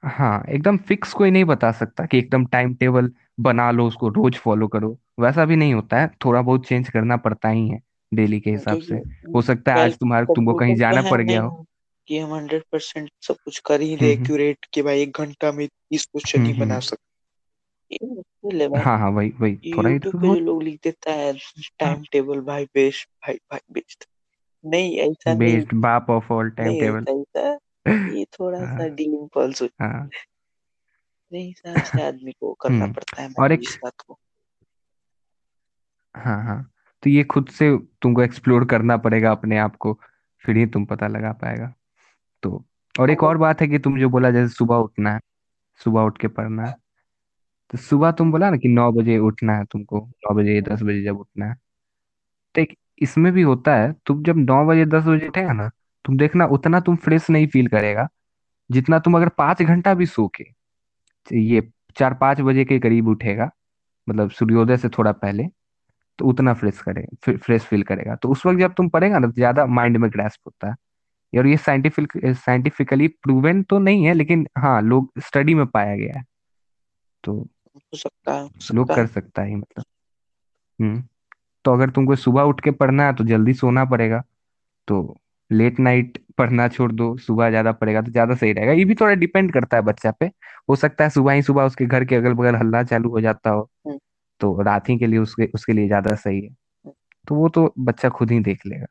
[0.03, 4.37] हाँ एकदम फिक्स कोई नहीं बता सकता कि एकदम टाइम टेबल बना लो उसको रोज
[4.37, 7.81] फॉलो करो। वैसा भी नहीं होता है थोड़ा बहुत चेंज करना पड़ता ही है
[8.13, 11.01] डेली के हिसाब क्योंकि से। हो सकता है आज तुम्हारा तुमको कहीं कंप्यूटर तो जाना
[11.01, 11.65] है पड़ गया हो।
[12.09, 15.53] कि हम हंड्रेड परसेंट सब कुछ कर ही दे हम्म एक्यूरेट कि भाई एक घंटा
[15.53, 17.11] में तीस क्वेश्चन हम्म ही बना हम्म। सकते।
[17.95, 20.63] ये मुश्किल है भाई। हाँ हाँ वही वही। थोड़ा यूट्यूब इधर पे हो जो लोग
[20.63, 21.33] लिख देता है
[21.79, 24.09] टाइम टेबल भाई बेस्ट भाई भाई बेस्ट
[24.65, 28.67] नहीं ऐसा नहीं। बेस्ड बाप ऑफ़ ऑल टाइम नहीं टेबल ऐसा ऐसा। ये थोड़ा सा
[28.67, 33.43] हाँ डीलिंग पल्स हो। हाँ। अपने हिसाब से आदमी को करना हम्म। पड़ता है और
[33.43, 34.19] मैनेज एक इस बात को।
[36.15, 40.01] हाँ हाँ। तो ये खुद से तुमको एक्सप्लोर करना पड़ेगा अपने आप को
[40.45, 41.75] फिर ही तुम पता लगा पाएगा।
[42.43, 45.21] तो। और एक और बात है कि तुम जो बोला जैसे सुबह उठना है
[45.81, 46.75] सुबह उठ के पढ़ना है
[47.71, 51.03] तो सुबह तुम बोला ना कि नौ बजे उठना है तुमको नौ बजे दस बजे
[51.05, 51.55] जब उठना है।
[52.55, 55.69] तो एक इसमें भी होता है तुम जब नौ बजे दस बजे उठेगा ना
[56.05, 58.09] तुम देखना उतना तुम फ्रेश नहीं फील करेगा
[58.71, 60.45] जितना तुम अगर पाँच घंटा भी सो के
[61.27, 61.63] ये
[61.97, 63.51] चार पाँच बजे के करीब उठेगा
[64.07, 65.45] मतलब सूर्योदय से थोड़ा पहले
[66.19, 69.33] तो उतना फ्रेश करेगा फ्रेश फील करेगा। तो उस वक्त जब तुम पढ़ेगा ना तो
[69.35, 70.77] ज़्यादा माइंड में ग्रैस्प होता है।
[71.33, 76.19] और ये साइंटिफिक साइंटिफिकली प्रूवन तो नहीं है लेकिन हाँ लोग स्टडी में पाया गया
[76.19, 76.25] है।
[77.25, 79.85] तो हो सकता है लोग कर सकता है मतलब।
[80.79, 81.03] हम्म
[81.65, 84.23] तो अगर तुमको सुबह उठ के पढ़ना है तो जल्दी सोना पड़ेगा
[84.89, 85.17] तो
[85.51, 89.15] लेट नाइट पढ़ना छोड़ दो सुबह ज़्यादा पड़ेगा तो ज़्यादा सही रहेगा। ये भी थोड़ा
[89.15, 90.27] डिपेंड करता है बच्चा पे।
[90.69, 93.51] हो सकता है सुबह ही सुबह उसके घर के अगल बगल हल्ला चालू हो जाता
[93.51, 93.99] हो हम्म,
[94.41, 96.93] तो रात ही के लिए उसके उसके लिए ज़्यादा सही है। हम्म,
[97.29, 98.87] तो वो तो बच्चा खुद ही देख लेगा।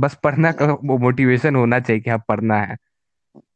[0.00, 2.76] बस पढ़ना का वो मोटिवेशन होना चाहिए कि हाँ पढ़ना है।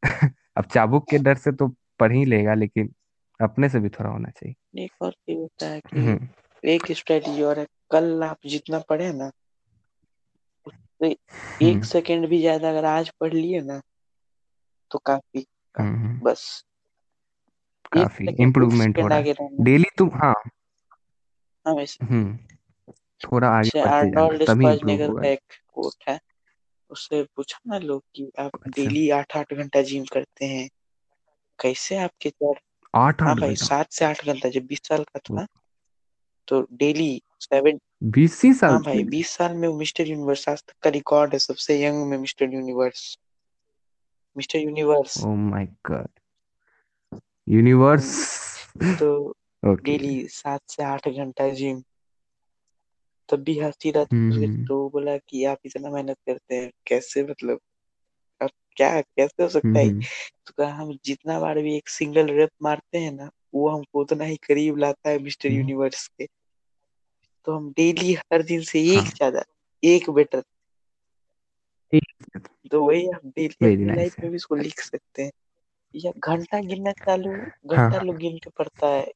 [0.57, 1.68] अब चाबुक के डर से तो
[2.00, 2.94] पढ़ ही लेगा लेकिन
[3.40, 6.29] अपने से भी थोड़ा होना चाहिए। एक और चीज़ होता है कि हम्म।
[6.68, 9.31] एक स्ट्रेटजी और है कल आप जितना पढ़े ना
[10.66, 11.18] तो एक
[11.62, 13.81] हम्म। सेकंड भी ज़्यादा अगर आज पढ़ लिए ना
[14.90, 15.46] तो काफ़ी
[15.79, 16.64] हम्म। हम्म, बस
[17.92, 20.35] काफ़ी इम्प्रूवमेंट हो रहा है। डेली तुम हाँ।
[21.66, 22.38] हमेशा हम्म।
[23.20, 25.40] थोड़ा आगे जैसे बढ़ते जाना आर्नोल्ड होगा का एक
[25.74, 26.20] कोट है।
[26.90, 30.68] उससे पूछा ना लोग कि आप अच्छा। डेली आठ आठ घंटा जिम करते हैं।
[31.61, 32.61] कैसे आपके चार
[32.94, 35.46] आठ हाँ आठ भाई घंटा। सात से आठ घंटा जब बीस साल का था
[36.48, 40.62] तो डेली सेवन बीस ही हाँ साल भाई बीस साल में वो मिस्टर यूनिवर्स आज
[40.62, 43.18] तक का रिकॉर्ड है सबसे यंग में mister universe.
[44.37, 45.24] Mister universe.
[45.24, 46.09] Oh my god.
[47.48, 48.11] Universe.
[48.98, 51.83] तो ओके। डेली सात से आठ घंटा जिम।
[53.30, 56.70] तब भी हँसी रहा हम्म तो हम्म। तो बोला कि आप इतना मेहनत करते हैं
[56.86, 57.60] कैसे मतलब
[58.42, 59.86] अब क्या कैसे हो सकता है?
[59.88, 60.00] हम्म
[60.46, 64.24] तो कहा हम जितना बार भी एक सिंगल रेप मारते हैं ना वो हमको उतना
[64.24, 66.26] ही करीब लाता है मिस्टर हम्म, यूनिवर्स के।
[67.44, 69.44] तो हम डेली हर दिन से एक हाँ। ज़्यादा
[69.84, 70.42] एक बेटर।
[72.70, 75.30] तो वही आप डेली वेरी अपनी लाइफ नाइस में भी इसको लिख सकते हैं।
[75.94, 79.12] या घंटा गिनना चालू घंटा हाँ। लोग गिन के पढ़ता है।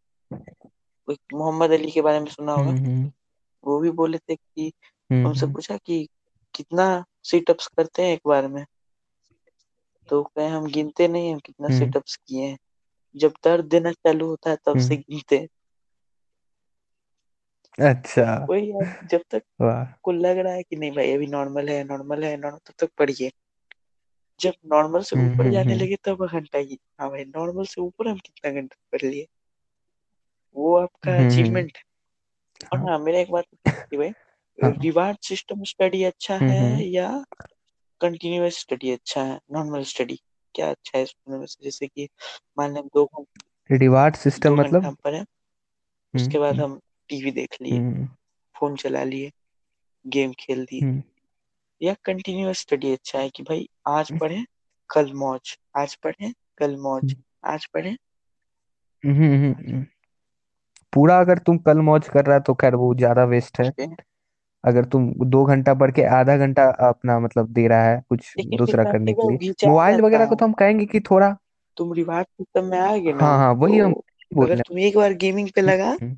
[1.11, 2.71] एक मोहम्मद अली के बारे में सुना होगा?
[2.71, 3.13] हम्म।
[3.67, 4.73] वो भी बोले थे कि
[5.11, 6.09] हम्म उनसे हम्म। पूछा कि
[6.55, 8.67] कितना सीटअप्स करते हैं एक बार में?
[10.09, 12.59] तो कहे हम गिनते नहीं हम कितना हम्म। सीटअप्स किए हैं।
[13.17, 15.49] जब दर्द देना चालू होता है तब से हम्म, गिनते हैं।
[17.91, 19.43] अच्छा। वही है जब तक
[20.03, 22.91] को लग रहा है कि नहीं भाई अभी नॉर्मल है नॉर्मल है नॉर्मल तब तक
[22.99, 23.33] पढ़िए।
[24.41, 27.65] जब नॉर्मल से हम्म ऊपर हम्म जाने हम्म। लगे तब घंटा ही। हाँ भाई नॉर्मल
[27.65, 29.27] से ऊपर हम कितना घंटा पढ़ लिए?
[30.57, 31.94] वो आपका हम्म हम्म, अचीवमेंट है।
[32.73, 34.09] और हाँ। हाँ मेरा एक बात कि भाई।
[34.63, 37.25] हाँ। रिवार्ड सिस्टम स्टडी अच्छा हम्म है हम्म या
[38.01, 39.41] कंटिन्यूअस स्टडी अच्छा है?
[39.53, 40.21] नॉर्मल स्टडी
[40.55, 41.47] क्या अच्छा है इसमें में?
[41.63, 42.09] जैसे कि
[42.59, 43.27] मान लें दो
[43.71, 44.85] रिवार्ड सिस्टम मतलब?
[44.85, 48.09] हम पढ़े हम्म उसके बाद हम्म। हम टीवी देख लिए हम्म।
[48.57, 49.31] फ़ोन चला लिए
[50.07, 51.03] गेम खेल दिए हम्म।
[51.83, 54.45] या कंटिन्यूस स्टडी अच्छा है कि भाई आज पढ़े
[54.91, 59.87] कल मौज। आज पढ़े कल मौज। आज पढ़े हम्म, हम्म, हम्म।
[60.95, 63.71] पूरा अगर तुम कल मौज कर रहा है तो खैर वो ज़्यादा वेस्ट है।
[64.65, 68.57] अगर तुम दो घंटा पढ़ के आधा घंटा अपना मतलब दे रहा है कुछ फिर
[68.59, 71.37] दूसरा करने के लिए। मोबाइल वगैरह को तो हम कहेंगे कि थोड़ा
[71.77, 73.95] तुम रिवार्ड सिस्टम में आ गए ना हाँ हाँ तो वही हम
[74.35, 76.17] बोल अगर रहे तुम एक बार गेमिंग पे लगा हम्म,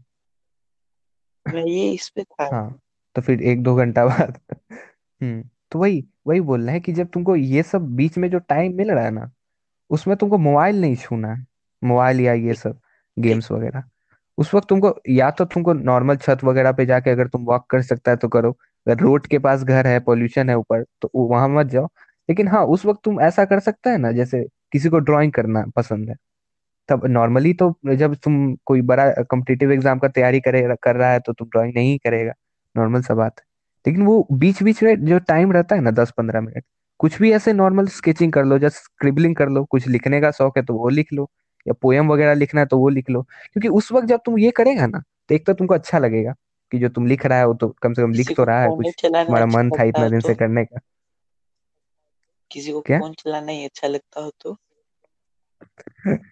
[1.46, 2.78] मैं ये इस पे था। हाँ
[3.16, 7.08] तो फिर एक दो घंटा बाद। हम्म तो वही वही बोल रहे हैं कि जब
[7.08, 9.30] तुमको ये सब बीच में जो टाइम मिल रहा है ना
[9.90, 11.46] उसमें तुमको मोबाइल नहीं छूना है।
[11.82, 12.80] मोबाइल या ये सब
[13.16, 13.82] गेम्स वगैरह।
[14.38, 17.82] उस वक्त तुमको, या तो तुमको नॉर्मल छत वगैरह पे जाके अगर तुम वॉक कर
[17.82, 18.50] सकता है तो करो।
[18.86, 21.86] अगर रोड के पास घर है पॉल्यूशन है ऊपर तो वहाँ मत जाओ।
[22.28, 25.64] लेकिन हाँ उस वक्त तुम ऐसा कर सकता है ना, जैसे किसी को ड्राइंग करना
[25.76, 26.16] पसंद है।
[26.88, 31.20] तब नॉर्मली तो जब तुम कोई बड़ा कॉम्पिटिटिव एग्ज़ाम का तैयारी करे, कर रहा है
[31.20, 32.32] तो तुम ड्राइंग नहीं करेगा।
[32.74, 33.44] नॉर्मल सा बात है।
[33.84, 36.64] लेकिन वो बीच बीच में जो टाइम रहता है ना दस पंद्रह मिनट,
[37.00, 40.58] कुछ भी ऐसे नॉर्मल स्केचिंग कर लो जस्ट स्क्रिबलिंग कर लो, कुछ लिखने का शौक
[40.58, 41.28] है तो वो लिख लो।
[41.68, 44.50] या पोएम वगैरह लिखना है तो वो लिख लो। क्योंकि उस वक्त जब तुम ये
[44.50, 46.34] करेगा ना तो एक तो तुमको अच्छा लगेगा
[46.72, 48.68] कि जो तुम लिख रहा है वो तो कम से कम लिख तो रहा है
[48.76, 50.78] कुछ। तुम्हारा मन अच्छा था इतना दिन से तो करने का।
[52.50, 52.98] किसी को क्या?
[52.98, 54.56] फ़ोन चलाना ही अच्छा लगता हो तो।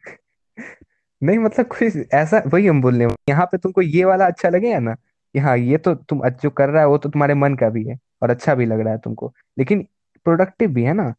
[1.23, 4.49] नहीं मतलब कोई ऐसा वही हम बोल रहे हैं यहाँ पे तुमको ये वाला अच्छा
[4.49, 7.55] लगेगा ना कि हाँ ये तो तुम जो कर रहा है वो तो तुम्हारे मन
[7.55, 9.87] का भी है और अच्छा भी लग रहा है तुमको। लेकिन
[10.25, 11.15] प्रोडक्टिव भी है ना।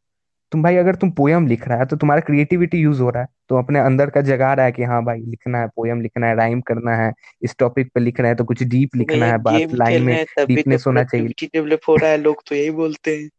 [0.55, 3.27] तुम भाई अगर तुम पोयम लिख रहा है तो तुम्हारा क्रिएटिविटी यूज़ हो रहा है।
[3.49, 6.35] तो अपने अंदर का जगा रहा है कि हाँ भाई लिखना है पोयम लिखना है
[6.35, 10.03] राइम करना है इस टॉपिक पे लिखना है तो कुछ डीप लिखना है बात लाइन
[10.03, 13.29] में तभी तो डीपनेस होना चाहिए। डेवलप हो रहा है लोग तो यही बोलते हैं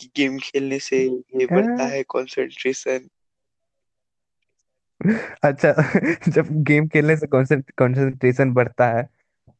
[0.00, 1.04] कि गेम खेलने से
[1.36, 3.08] ये बढ़ता हाँ, है कंसंट्रेशन
[5.42, 5.74] अच्छा
[6.28, 7.26] जब गेम खेलने से
[7.60, 9.08] कंसंट्रेशन बढ़ता है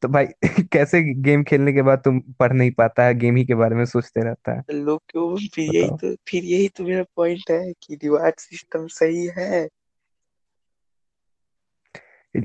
[0.05, 0.27] तो भाई
[0.73, 3.85] कैसे गेम खेलने के बाद तुम पढ़ नहीं पाता है गेम ही के बारे में
[3.85, 4.65] सोचते रहता है?
[4.73, 9.27] लोग क्यों फिर यही तो फिर यही तो मेरा पॉइंट है कि रिवार्ड सिस्टम सही
[9.27, 9.69] है।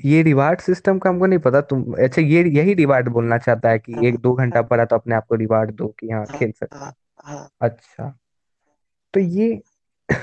[0.04, 3.80] ये रिवार्ड सिस्टम का हमको नहीं पता तुम अच्छा ये यही रिवार्ड बोलना चाहता है
[3.80, 6.52] कि हाँ एक दो घंटा पढ़ा तो अपने आप को रिवार्ड दो कि हाँ खेल
[6.52, 6.94] सकते हैं
[7.24, 8.20] हाँ। अच्छा।
[9.14, 9.62] तो ये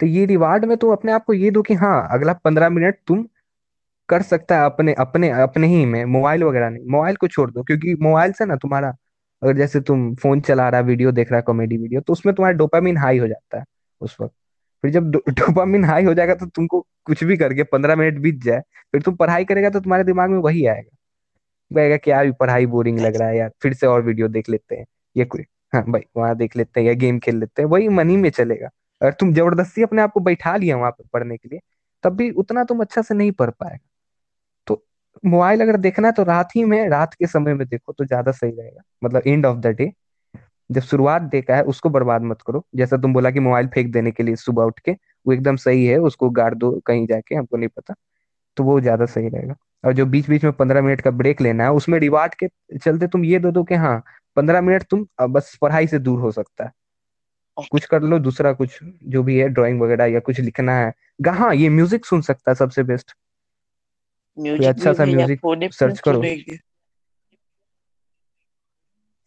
[0.00, 2.98] तो ये रिवार्ड में तुम अपने आप को ये दो कि हाँ अगला पंद्रह मिनट
[3.06, 3.28] तुम
[4.08, 7.62] कर सकता है अपने अपने अपने ही में, मोबाइल वगैरह नहीं। मोबाइल को छोड़ दो,
[7.62, 8.92] क्योंकि मोबाइल से ना तुम्हारा,
[9.42, 12.96] अगर जैसे तुम फ़ोन चला रहा वीडियो देख रहा कॉमेडी वीडियो तो उसमें तुम्हारा डोपामिन
[12.96, 13.64] हाई हो जाता है
[14.00, 14.34] उस वक्त।
[14.84, 18.60] फिर जब डोपामिन हाई हो जाएगा तो तुमको कुछ भी करके पंद्रह मिनट बीत जाए,
[18.92, 20.96] फिर तुम पढ़ाई करेगा तो तुम्हारे दिमाग में वही आएगा।
[21.70, 24.76] कहेगा कि यार, पढ़ाई बोरिंग लग रहा है यार, फिर से और वीडियो देख लेते
[24.76, 24.84] हैं।
[25.16, 25.44] ये कोई
[25.74, 28.30] हाँ भाई, वहाँ देख लेते हैं या गेम खेल लेते हैं, वही मन ही में
[28.30, 28.68] चलेगा।
[29.00, 31.60] अगर तुम ज़बरदस्ती अपने आप को बैठा लिया वहाँ पे पढ़ने के लिए,
[32.04, 33.78] तब भी उतना तुम अच्छा से नहीं पढ़ पाएगा।
[35.24, 38.32] मोबाइल अगर देखना है तो रात ही में, रात के समय में देखो तो ज़्यादा
[38.32, 39.90] सही रहेगा। मतलब एंड ऑफ़ द डे
[40.70, 44.10] जब शुरुआत देखा है, उसको बर्बाद मत करो। जैसा तुम बोला कि मोबाइल फेंक देने
[44.10, 47.56] के लिए सुबह उठ के, वो एकदम सही है, उसको गाड़ दो कहीं जाके, हमको
[47.56, 47.94] नहीं पता
[48.56, 49.54] तो वो ज़्यादा सही रहेगा।
[49.84, 53.06] और जो बीच बीच में पंद्रह मिनट का ब्रेक लेना है, उसमें रिवार्ड के चलते
[53.08, 54.02] तुम ये दे दो कि हाँ
[54.36, 56.72] पंद्रह मिनट तुम बस पढ़ाई से दूर हो सकता है।
[57.72, 60.92] कुछ कर लो, दूसरा कुछ जो भी है ड्राइंग वगैरह या कुछ लिखना है।
[61.28, 63.14] हाँ ये म्यूज़िक सुन सकता है सबसे बेस्ट
[64.40, 65.40] म्यूज़िक अच्छा सा म्यूज़िक
[65.72, 66.22] सर्च करो।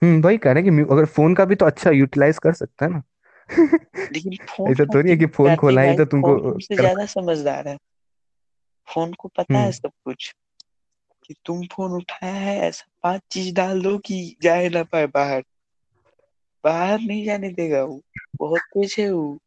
[0.03, 2.85] हम्म वही कह रहे हैं कि अगर फ़ोन का भी तो अच्छा यूटिलाइज कर सकता
[2.85, 3.01] है ना।
[4.13, 7.67] लेकिन फ़ोन ऐसा का थोड़ी है कि फ़ोन खोला ही तो तुमको फ़ोन ज़्यादा समझदार
[7.67, 7.77] है।
[8.87, 10.35] फ़ोन को पता है हम्म। सब कुछ
[11.25, 15.43] कि तुम फ़ोन उठाया है ऐसा पाँच चीज़ डाल दो कि जाए ना पाए बाहर।
[16.63, 18.01] बाहर नहीं जाने देगा वो
[18.39, 19.37] बहुत तेज है वो।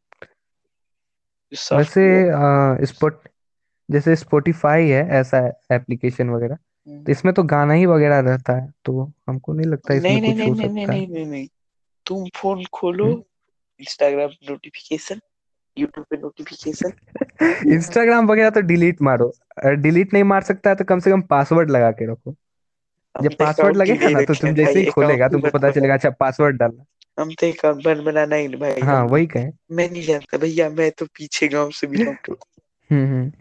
[1.73, 3.27] वैसे आ, स्पॉट
[3.89, 5.39] जैसे स्पॉटिफाई है ऐसा
[5.71, 6.55] एप्लीकेशन वगैरह
[6.87, 10.49] तो इसमें तो गाना ही वगैरह रहता है तो हमको नहीं लगता इसमें नहीं नहीं
[10.49, 11.47] कुछ नहीं हो नहीं नहीं सकता है। नहीं नहीं नहीं।
[12.05, 13.23] तुम फ़ोन खोलो हम्म।
[13.79, 15.19] इंस्टाग्राम नोटिफिकेशन
[15.77, 19.31] यूट्यूब पे नोटिफिकेशन इंस्टाग्राम वगैरह तो डिलीट मारो।
[19.65, 22.31] डिलीट नहीं मार सकता है तो कम से कम पासवर्ड लगा के रखो।
[23.15, 25.71] जब तो पासवर्ड अकाउंट लगेगा नहीं ना तो तुम हैं जैसे ही खोलेगा तुमको पता
[25.71, 26.85] चलेगा अच्छा पासवर्ड डालना।
[27.21, 30.69] हम तो अकाउंट बन बनाना ही नहीं भाई। हाँ वही कहें। मैं नहीं जानता भैया
[30.69, 33.31] मैं तो पीछे गाँव से बिलोंग करता हम्म हम्म।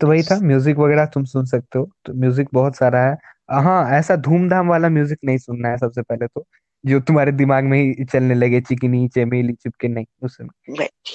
[0.00, 3.16] तो वही था म्यूज़िक वगैरह तुम सुन सकते हो तो म्यूज़िक बहुत सारा है।
[3.50, 6.44] हाँ ऐसा धूमधाम वाला म्यूज़िक नहीं सुनना है सबसे पहले तो
[6.86, 10.48] जो तुम्हारे दिमाग में ही चलने लगे चिकनी चमेली चिपके नहीं उसमें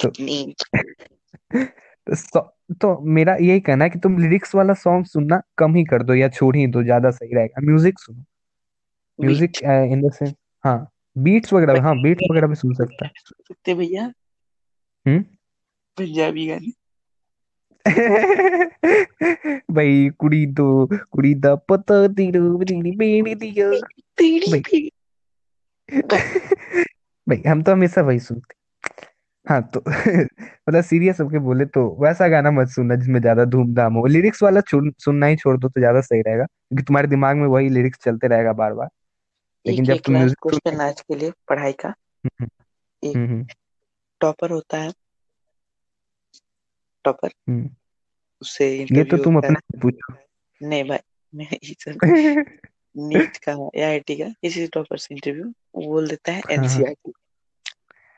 [0.04, 0.10] तो
[2.34, 6.04] तो, तो मेरा यही कहना है कि तुम लिरिक्स वाला सॉन्ग सुनना कम ही कर
[6.04, 8.24] दो या छोड़ ही दो ज़्यादा सही रहेगा। म्यूज़िक सुनो।
[9.20, 14.04] म्यूज़िक इन द सेंस हाँ बीट्स वगैरह हाँ बीट्स वगैरह भी सुन सकता है। भैया।
[15.06, 15.22] हम्म
[15.98, 16.85] पंजाबी गाने।
[19.72, 23.72] भाई कुड़ी दो कुड़ी दा पता दिलो मेरी बेड़ी दिया।
[24.18, 24.62] तेरी
[27.28, 28.56] भाई। हम तो हमेशा वही सुनते।
[29.50, 29.84] हाँ तो
[30.70, 34.62] मतलब सीरियस होके बोले तो वैसा गाना मत सुनना जिसमें ज़्यादा धूमधाम हो। लिरिक्स वाला
[34.72, 38.28] सुनना ही छोड़ दो तो ज़्यादा सही रहेगा। क्योंकि तुम्हारे दिमाग में वही लिरिक्स चलते
[38.28, 38.90] रहेगा बार बार
[39.68, 41.90] लेकिन एक जब एक तुम लास्ट म्यूज़िक क्वेश्चन आज के लिए पढ़ाई का।
[42.26, 42.48] हम्म
[43.04, 43.46] एक हम्म। हम्म
[44.22, 44.94] टॉपर होता है।
[47.06, 47.70] टॉपर हम्म।
[48.42, 50.14] उससे ये तो तुम अपने से पूछो.
[50.62, 51.00] नहीं भाई
[51.34, 51.76] मैं ये
[52.96, 55.46] नीट का या आईआईटी का किसी टॉपर से इंटरव्यू
[55.86, 56.64] बोल देता है हाँ हाँ.
[56.64, 57.12] एनसीईआरटी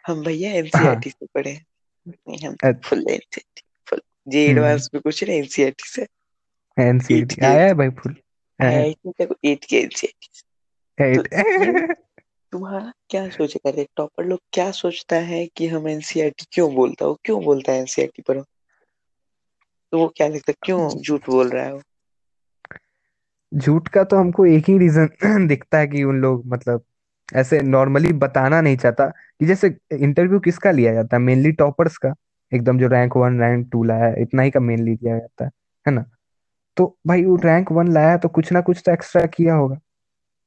[0.05, 0.57] हम भैया हाँ.
[0.57, 1.53] एनसीईआरटी से पढ़े
[2.07, 6.05] नहीं हम full NCERT full J advance में कुछ नहीं एनसीईआरटी से.
[6.77, 8.15] एनसीईआरटी आया है भाई फुल
[8.59, 11.97] आईआईटी का एट के एनसीईआरटी तो एट
[12.53, 17.17] तुम्हारा क्या सोचेगा रे टॉपर लोग क्या सोचता है कि हम एनसीईआरटी क्यों बोलता हो?
[17.25, 18.43] क्यों बोलता है एनसीईआरटी पर?
[19.91, 21.81] तो वो क्या लगता है क्यों झूठ बोल रहा है वो?
[23.51, 26.83] झूठ का तो हमको एक ही रीजन दिखता है कि उन लोग मतलब
[27.35, 31.21] ऐसे नॉर्मली बताना नहीं चाहता कि जैसे इंटरव्यू किसका लिया जाता है?
[31.23, 32.13] मेनली टॉपर्स का।
[32.51, 35.51] एकदम जो रैंक वन रैंक टू लाया है इतना ही का मेनली लिया जाता है
[35.85, 36.05] है ना?
[36.77, 39.79] तो भाई वो रैंक वन लाया है तो कुछ ना कुछ तो एक्स्ट्रा किया होगा।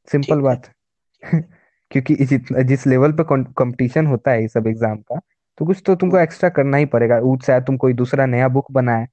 [0.08, 1.40] सिंपल बात है।
[1.90, 3.24] क्योंकि जिस जिस लेवल पे
[3.58, 5.20] कंपटीशन होता है ये सब एग्ज़ाम का
[5.58, 9.06] तो कुछ तो तुमको एक्स्ट्रा करना ही पड़ेगा। चाहे तुम कोई दूसरा नया बुक बनाए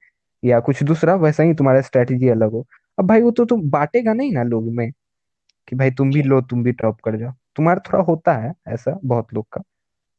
[0.44, 2.66] या कुछ दूसरा वैसा ही तुम्हारा स्ट्रेटेजी अलग हो।
[2.98, 4.90] अब भाई वो तो तुम बांटेगा नहीं ना लोग में
[5.68, 8.98] कि भाई तुम भी लो तुम भी टॉप कर जाओ। तुम्हारा थोड़ा होता है ऐसा
[9.04, 9.62] बहुत लोग का।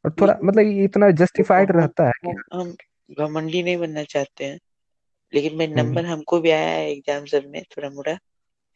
[0.06, 2.76] और थोड़ा मतलब ये इतना जस्टिफाइड रहता है कि हम
[3.20, 4.60] घमंडी नहीं बनना चाहते हैं।
[5.34, 8.12] लेकिन मेरे हम्म। नंबर हमको भी आया है एग्ज़ाम सब में थोड़ा मोड़ा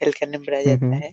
[0.04, 1.10] हल्का नंबर आ हम्म जाता हम्म। है।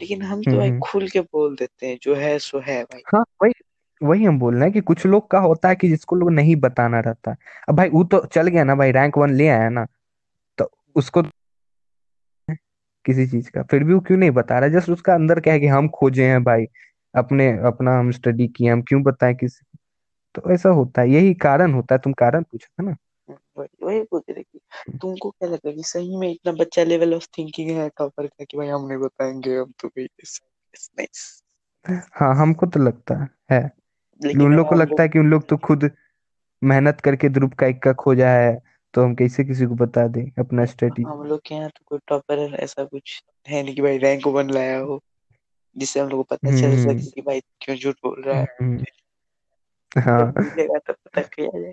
[0.00, 3.24] लेकिन हम तो भाई। खुल के बोल देते हैं जो है सो है भाई। हाँ
[3.42, 3.52] वही
[4.00, 6.56] वही हम बोल रहे हैं कि कुछ लोग का होता है कि जिसको लोग नहीं
[6.56, 7.36] बताना रहता। है
[7.68, 9.86] अब भाई वो तो चल गया ना भाई रैंक वन ले आया ना
[10.58, 11.22] तो उसको
[13.04, 14.68] किसी चीज़ का। फिर भी वो क्यों नहीं बता रहा?
[14.68, 16.66] जस्ट उसका अंदर क्या है कि हम खोजे हैं भाई
[17.14, 19.78] अपने अपना हम स्टडी किए हम क्यों बताएँ किसी को?
[20.34, 22.96] तो ऐसा होता है यही कारण होता है तुम कारण पूछा था ना।
[23.58, 24.60] वही बोल रहे कि
[24.98, 28.44] तुमको क्या लगता है कि सही में इतना बच्चा लेवल ऑफ़ थिंकिंग है टॉपर का
[28.44, 30.08] कि भाई हम नहीं बताएँगे हम तो भाई
[32.14, 33.79] हाँ हमको तो लगता है है।
[34.22, 35.90] लेकिन उन लोग को लगता है कि उन लोग तो खुद
[36.64, 38.62] मेहनत करके ध्रुव का इक्का खोजा है
[38.94, 41.98] तो हम कैसे किसी को बता दें अपना स्ट्रेटेजी हम लोग के यहाँ तो कोई
[42.06, 45.00] टॉपर ऐसा कुछ है नहीं कि भाई रैंक वन लाया हो
[45.76, 48.46] जिससे हम लोग को पता चल हम्म। सके कि भाई क्यों झूठ बोल रहा है।
[48.62, 48.84] हम्म,
[49.98, 51.72] हाँ। तब पता किया जाए।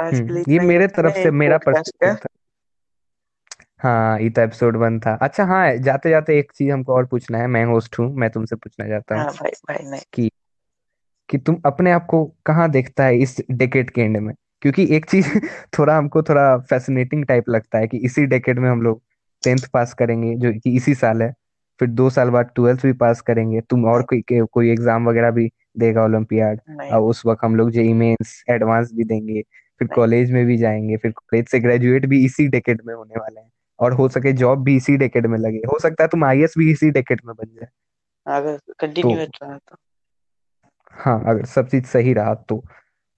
[0.00, 2.28] आज हम्म। ये ही। मेरे तरफ़ से मेरा पर्सपेक्टिव था।
[3.78, 7.38] हाँ ये तो एपिसोड वन था। अच्छा हाँ जाते जाते एक चीज़ हमको और पूछना
[7.38, 10.30] है। मैं होस्ट हूँ मैं तुमसे पूछना चाहता हूँ हाँ हूँ भाई भाई नहीं। कि
[11.28, 14.34] कि तुम अपने आप को कहाँ देखता है इस डेकेड के एंड में?
[14.62, 15.26] क्योंकि एक चीज़
[15.78, 19.02] थोड़ा हमको थोड़ा फैसिनेटिंग टाइप लगता है कि इसी डेकेड में हम लोग
[19.42, 21.32] टेंथ पास करेंगे जो कि इसी साल है।
[21.80, 25.50] फिर दो साल बाद ट्वेल्थ भी पास करेंगे। तुम और कोई कोई एग्ज़ाम वगैरह भी
[25.78, 29.42] देगा ओलंपियाड नहीं। और उस वक्त हम लोग जेई मेंस एडवांस भी देंगे।
[29.80, 33.40] फिर कॉलेज में भी जाएँगे। फिर कॉलेज से ग्रेजुएट भी इसी डेकेड में होने वाले
[33.40, 36.54] हैं। और हो सके जॉब भी इसी डेकेड में लगे। हो सकता है तुम आईएएस
[36.58, 37.68] भी इसी डेकेड में बन जाए।
[38.26, 39.76] अगर तो कंटिन्यू तो।
[40.98, 42.64] हाँ अगर सब चीज़ सही रहा तो।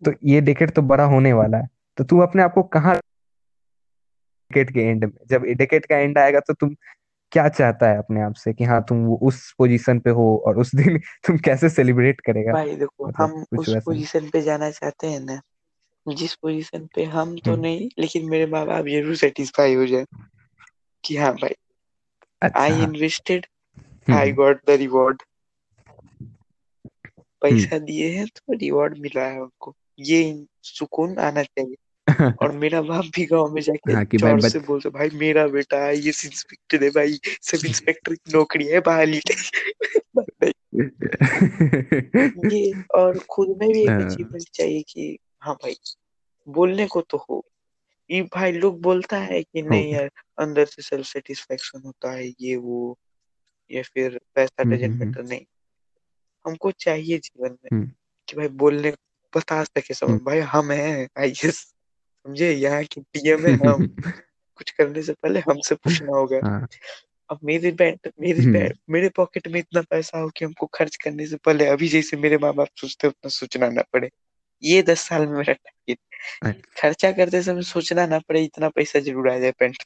[0.05, 4.75] तो ये डेकेड तो बड़ा होने वाला है। तो तुम अपने आप को कहाँ डेकेड
[4.75, 5.13] के एंड में?
[5.27, 6.75] जब डेकेड का एंड आएगा तो तुम
[7.33, 10.59] क्या चाहता है अपने आप से कि हाँ तुम वो उस पोजीशन पे हो और
[10.59, 12.53] उस दिन तुम कैसे सेलिब्रेट करेगा?
[12.53, 15.41] भाई देखो मतलब हम कुछ उस वैसा पोजीशन पे जाना चाहते हैं ना।
[16.09, 20.05] जिस पोजीशन पे हम तो हम्म। नहीं लेकिन मेरे माँ बाप ज़रूर सेटिस्फाई हो जाए
[21.05, 21.55] कि हाँ भाई
[22.43, 23.47] अच्छा। I invested
[24.11, 25.23] I got the reward
[27.43, 31.77] पैसा दिए हैं तो रिवॉर्ड मिला है उनको ये सुकून आना चाहिए।
[32.43, 35.47] और मेरा बाप भी गाँव में जाके हाँ कि भाई ज़ोर से बोलते भाई मेरा
[35.47, 39.21] बेटा आई एस इंस्पेक्टर है भाई सब इंस्पेक्टर की नौकरी है बहाली
[42.55, 45.77] ये और खुद में भी एक हाँ, अचीवमेंट चाहिए कि हाँ भाई
[46.49, 47.47] बोलने को तो हो।
[48.11, 52.33] ये भाई लोग बोलता है कि हो। नहीं यार अंदर से सेल्फ सेटिस्फेक्शन होता है
[52.41, 52.99] ये वो
[53.71, 55.45] या फिर पैसा हम्म डजेंट हम्म मैटर नहीं।
[56.47, 57.91] हमको चाहिए जीवन में हम्म।
[58.29, 58.91] कि भाई बोलने
[59.37, 62.53] बता सके हम्म। सब भाई हम हैं आईएएस समझे?
[62.53, 63.89] यहाँ की डीएम है हम हम्म,
[64.57, 66.69] कुछ करने से पहले हमसे पूछना होगा। हाँ।
[67.31, 70.97] अब मेरे बैंक मेरे हम्म। बैंक मेरे पॉकेट में इतना पैसा हो कि हमको खर्च
[70.97, 74.11] करने से पहले अभी जैसे मेरे माँ बाप सोचते उतना सोचना ना पड़े।
[74.63, 75.99] ये दस साल में मेरा टारगेट
[76.43, 79.77] अच्छा। खर्चा करते समय सोचना ना पड़े इतना पैसा ज़रूर आ जाए पेंट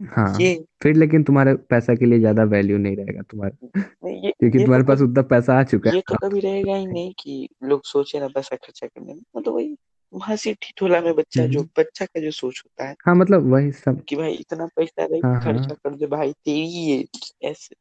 [0.00, 3.66] हाँ ये फिर लेकिन तुम्हारे पैसा के लिए ज़्यादा वैल्यू नहीं रहेगा तुम्हारा।
[4.08, 6.74] ये क्योंकि ये तो तुम्हारे पास कभी उतना पैसा आ चुका ये तो कभी रहेगा
[6.74, 9.76] ही नहीं कि लोग सोचे ना पैसा खर्चा करने में। मतलब वही
[10.12, 13.72] हँसी ठिठोला में बच्चा जो हम्म। बच्चा का जो सोच होता है। हाँ मतलब वही
[13.72, 17.04] सब। कि भाई इतना पैसा रही हाँ खर्चा हाँ। कर दे भाई तेरी ये
[17.42, 17.74] ऐसे।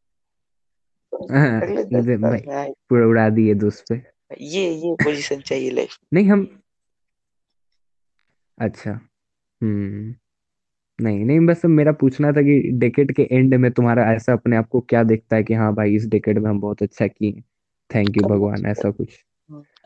[1.13, 4.01] तो हाँ, अगले दस साल भाई में आए। पूरा उड़ा दिए दोस्त पे।
[4.41, 6.47] ये ये पोजीशन चाहिए लाइफ नहीं हम
[8.57, 8.91] अच्छा।
[9.61, 10.15] हम्म।
[11.01, 14.67] नहीं नहीं बस मेरा पूछना था कि डेकेड के एंड में तुम्हारा ऐसा अपने आप
[14.67, 17.43] को क्या देखता है कि हाँ भाई इस डेकेड में हम बहुत अच्छा किए
[17.95, 19.25] थैंक यू भगवान ऐसा कुछ।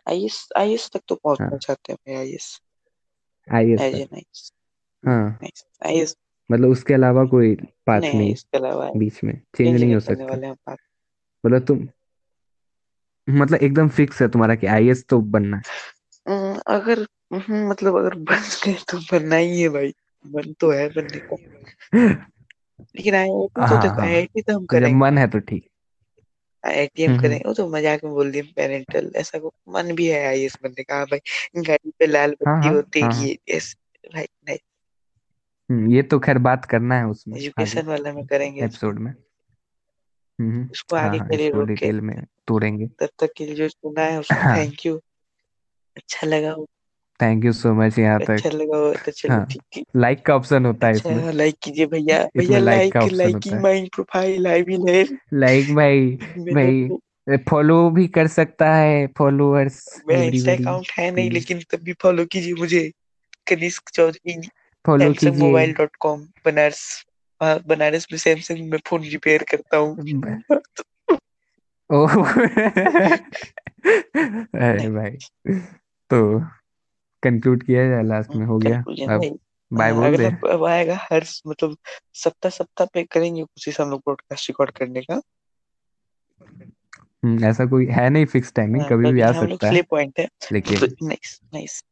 [0.10, 2.62] आईएएस आईएएस तक तो पहुँचना हाँ। चाहते हैं भाई आईएएस
[3.52, 4.54] आईएएस नाइस
[5.06, 5.40] हाँ।
[5.86, 6.18] आईएएस
[6.52, 10.00] मतलब उसके अलावा कोई पाथ नहीं नहीं आईएएस के अलावा बीच में चेंज नहीं हो
[10.00, 10.76] सकता।
[11.46, 11.88] मतलब तुम
[13.30, 17.00] मतलब एकदम फिक्स है तुम्हारा कि आईएएस तो हम्म, अगर
[17.34, 19.94] हम्म, मतलब अगर बन गए तो बनना ही है भाई।
[20.26, 21.36] मन तो है बनने का।
[21.94, 22.08] है
[22.96, 25.68] लेकिन आईआईटी तो हाँ। देखो हाँ आईआईटी तो हम जब करेंगे। मन है तो ठीक।
[26.64, 29.92] आईआईटी हम हम्म हम्म। करेंगे। वो तो मज़ाक में बोल दिए पेरेंटल ऐसा को मन
[29.96, 33.12] भी है आईएएस बनने का। हाँ भाई गाड़ी पे लाल हाँ बत्ती हाँ हो हाँ।
[33.12, 33.76] हाँ है यस
[34.14, 34.58] भाई नहीं।
[35.70, 39.12] हम्म, ये तो खैर बात करना है उसमें आगे। एजुकेशन वाला में करेंगे एपिसोड में।
[39.12, 42.16] हम्म हम्म, उसको हाँ आगे हाँ के लिए इसको रोके डिटेल में
[42.48, 44.96] तोड़ेंगे। तब तक के लिए जो सुना है उसको हाँ। थैंक यू
[45.98, 46.52] अच्छा लगा
[47.22, 50.26] थैंक यू सो मच यहाँ तक। अच्छा लगा हो तो चलो हाँ ठीक है। लाइक
[50.26, 53.34] का ऑप्शन होता है इसमें। अच्छा लाइक कीजिए भैया। भैया इसमें लाइक का लाइक ऑप्शन
[53.34, 56.00] होता है। My profile I will help like भाई
[56.38, 61.80] मेरा भाई फॉलो भी कर सकता है फॉलोअर्स मेरा इंस्टा अकाउंट है नहीं लेकिन तब
[61.84, 62.92] भी फॉलो कीजिए मुझे।
[63.50, 64.42] कनिष्क चौधरी
[64.86, 67.04] फॉलो सैमसंग कीजिए। मोबाइल डॉट कॉम बनारस
[67.42, 69.98] हाँ, बनारस में सैमसंग में फ़ोन रिपेयर करता हूँ।
[71.90, 72.14] ओह।
[74.68, 75.12] अरे भाई
[76.10, 76.40] तो
[77.30, 78.80] कंक्लूड किया जाए लास्ट में हो गया।
[79.16, 79.40] अब
[79.74, 81.78] बाय बोल दे। अब आएगा हर मतलब
[82.14, 85.22] सप्ताह सप्ताह पे करेंगे कोशिश हम लोग ब्रॉडकास्ट रिकॉर्ड करने का।
[87.24, 90.26] हम्म, ऐसा कोई है नहीं फिक्स टाइमिंग हाँ, कभी भी आ सकता है। पॉइंट है।
[90.26, 91.84] तो लेकिन नाइस नाइस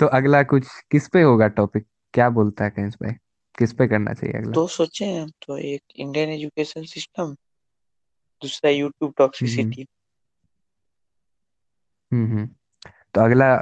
[0.00, 3.12] तो अगला कुछ किस पे होगा टॉपिक क्या बोलता है कहीं भाई?
[3.58, 4.52] किस पे करना चाहिए अगला?
[4.52, 7.34] दो सोचे हैं तो एक इंडियन एजुकेशन सिस्टम
[8.42, 9.86] दूसरा यूट्यूब टॉक्सिसिटी
[12.12, 12.48] हम्म हम्म।
[13.14, 13.54] तो अगला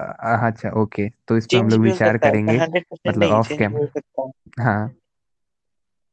[0.46, 2.84] अच्छा ओके तो इस पर हम चेंज लोग भी हो विचार सकता है करेंगे हंड्रेड
[2.84, 4.30] परसेंट मतलब नहीं ऑफ़ चेंज कैम हो सकता है।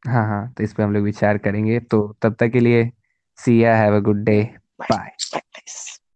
[0.05, 2.89] हाँ हाँ तो इस पर हम लोग विचार करेंगे तो तब तक के लिए
[3.39, 4.41] see ya have a good day
[4.81, 5.15] bye bye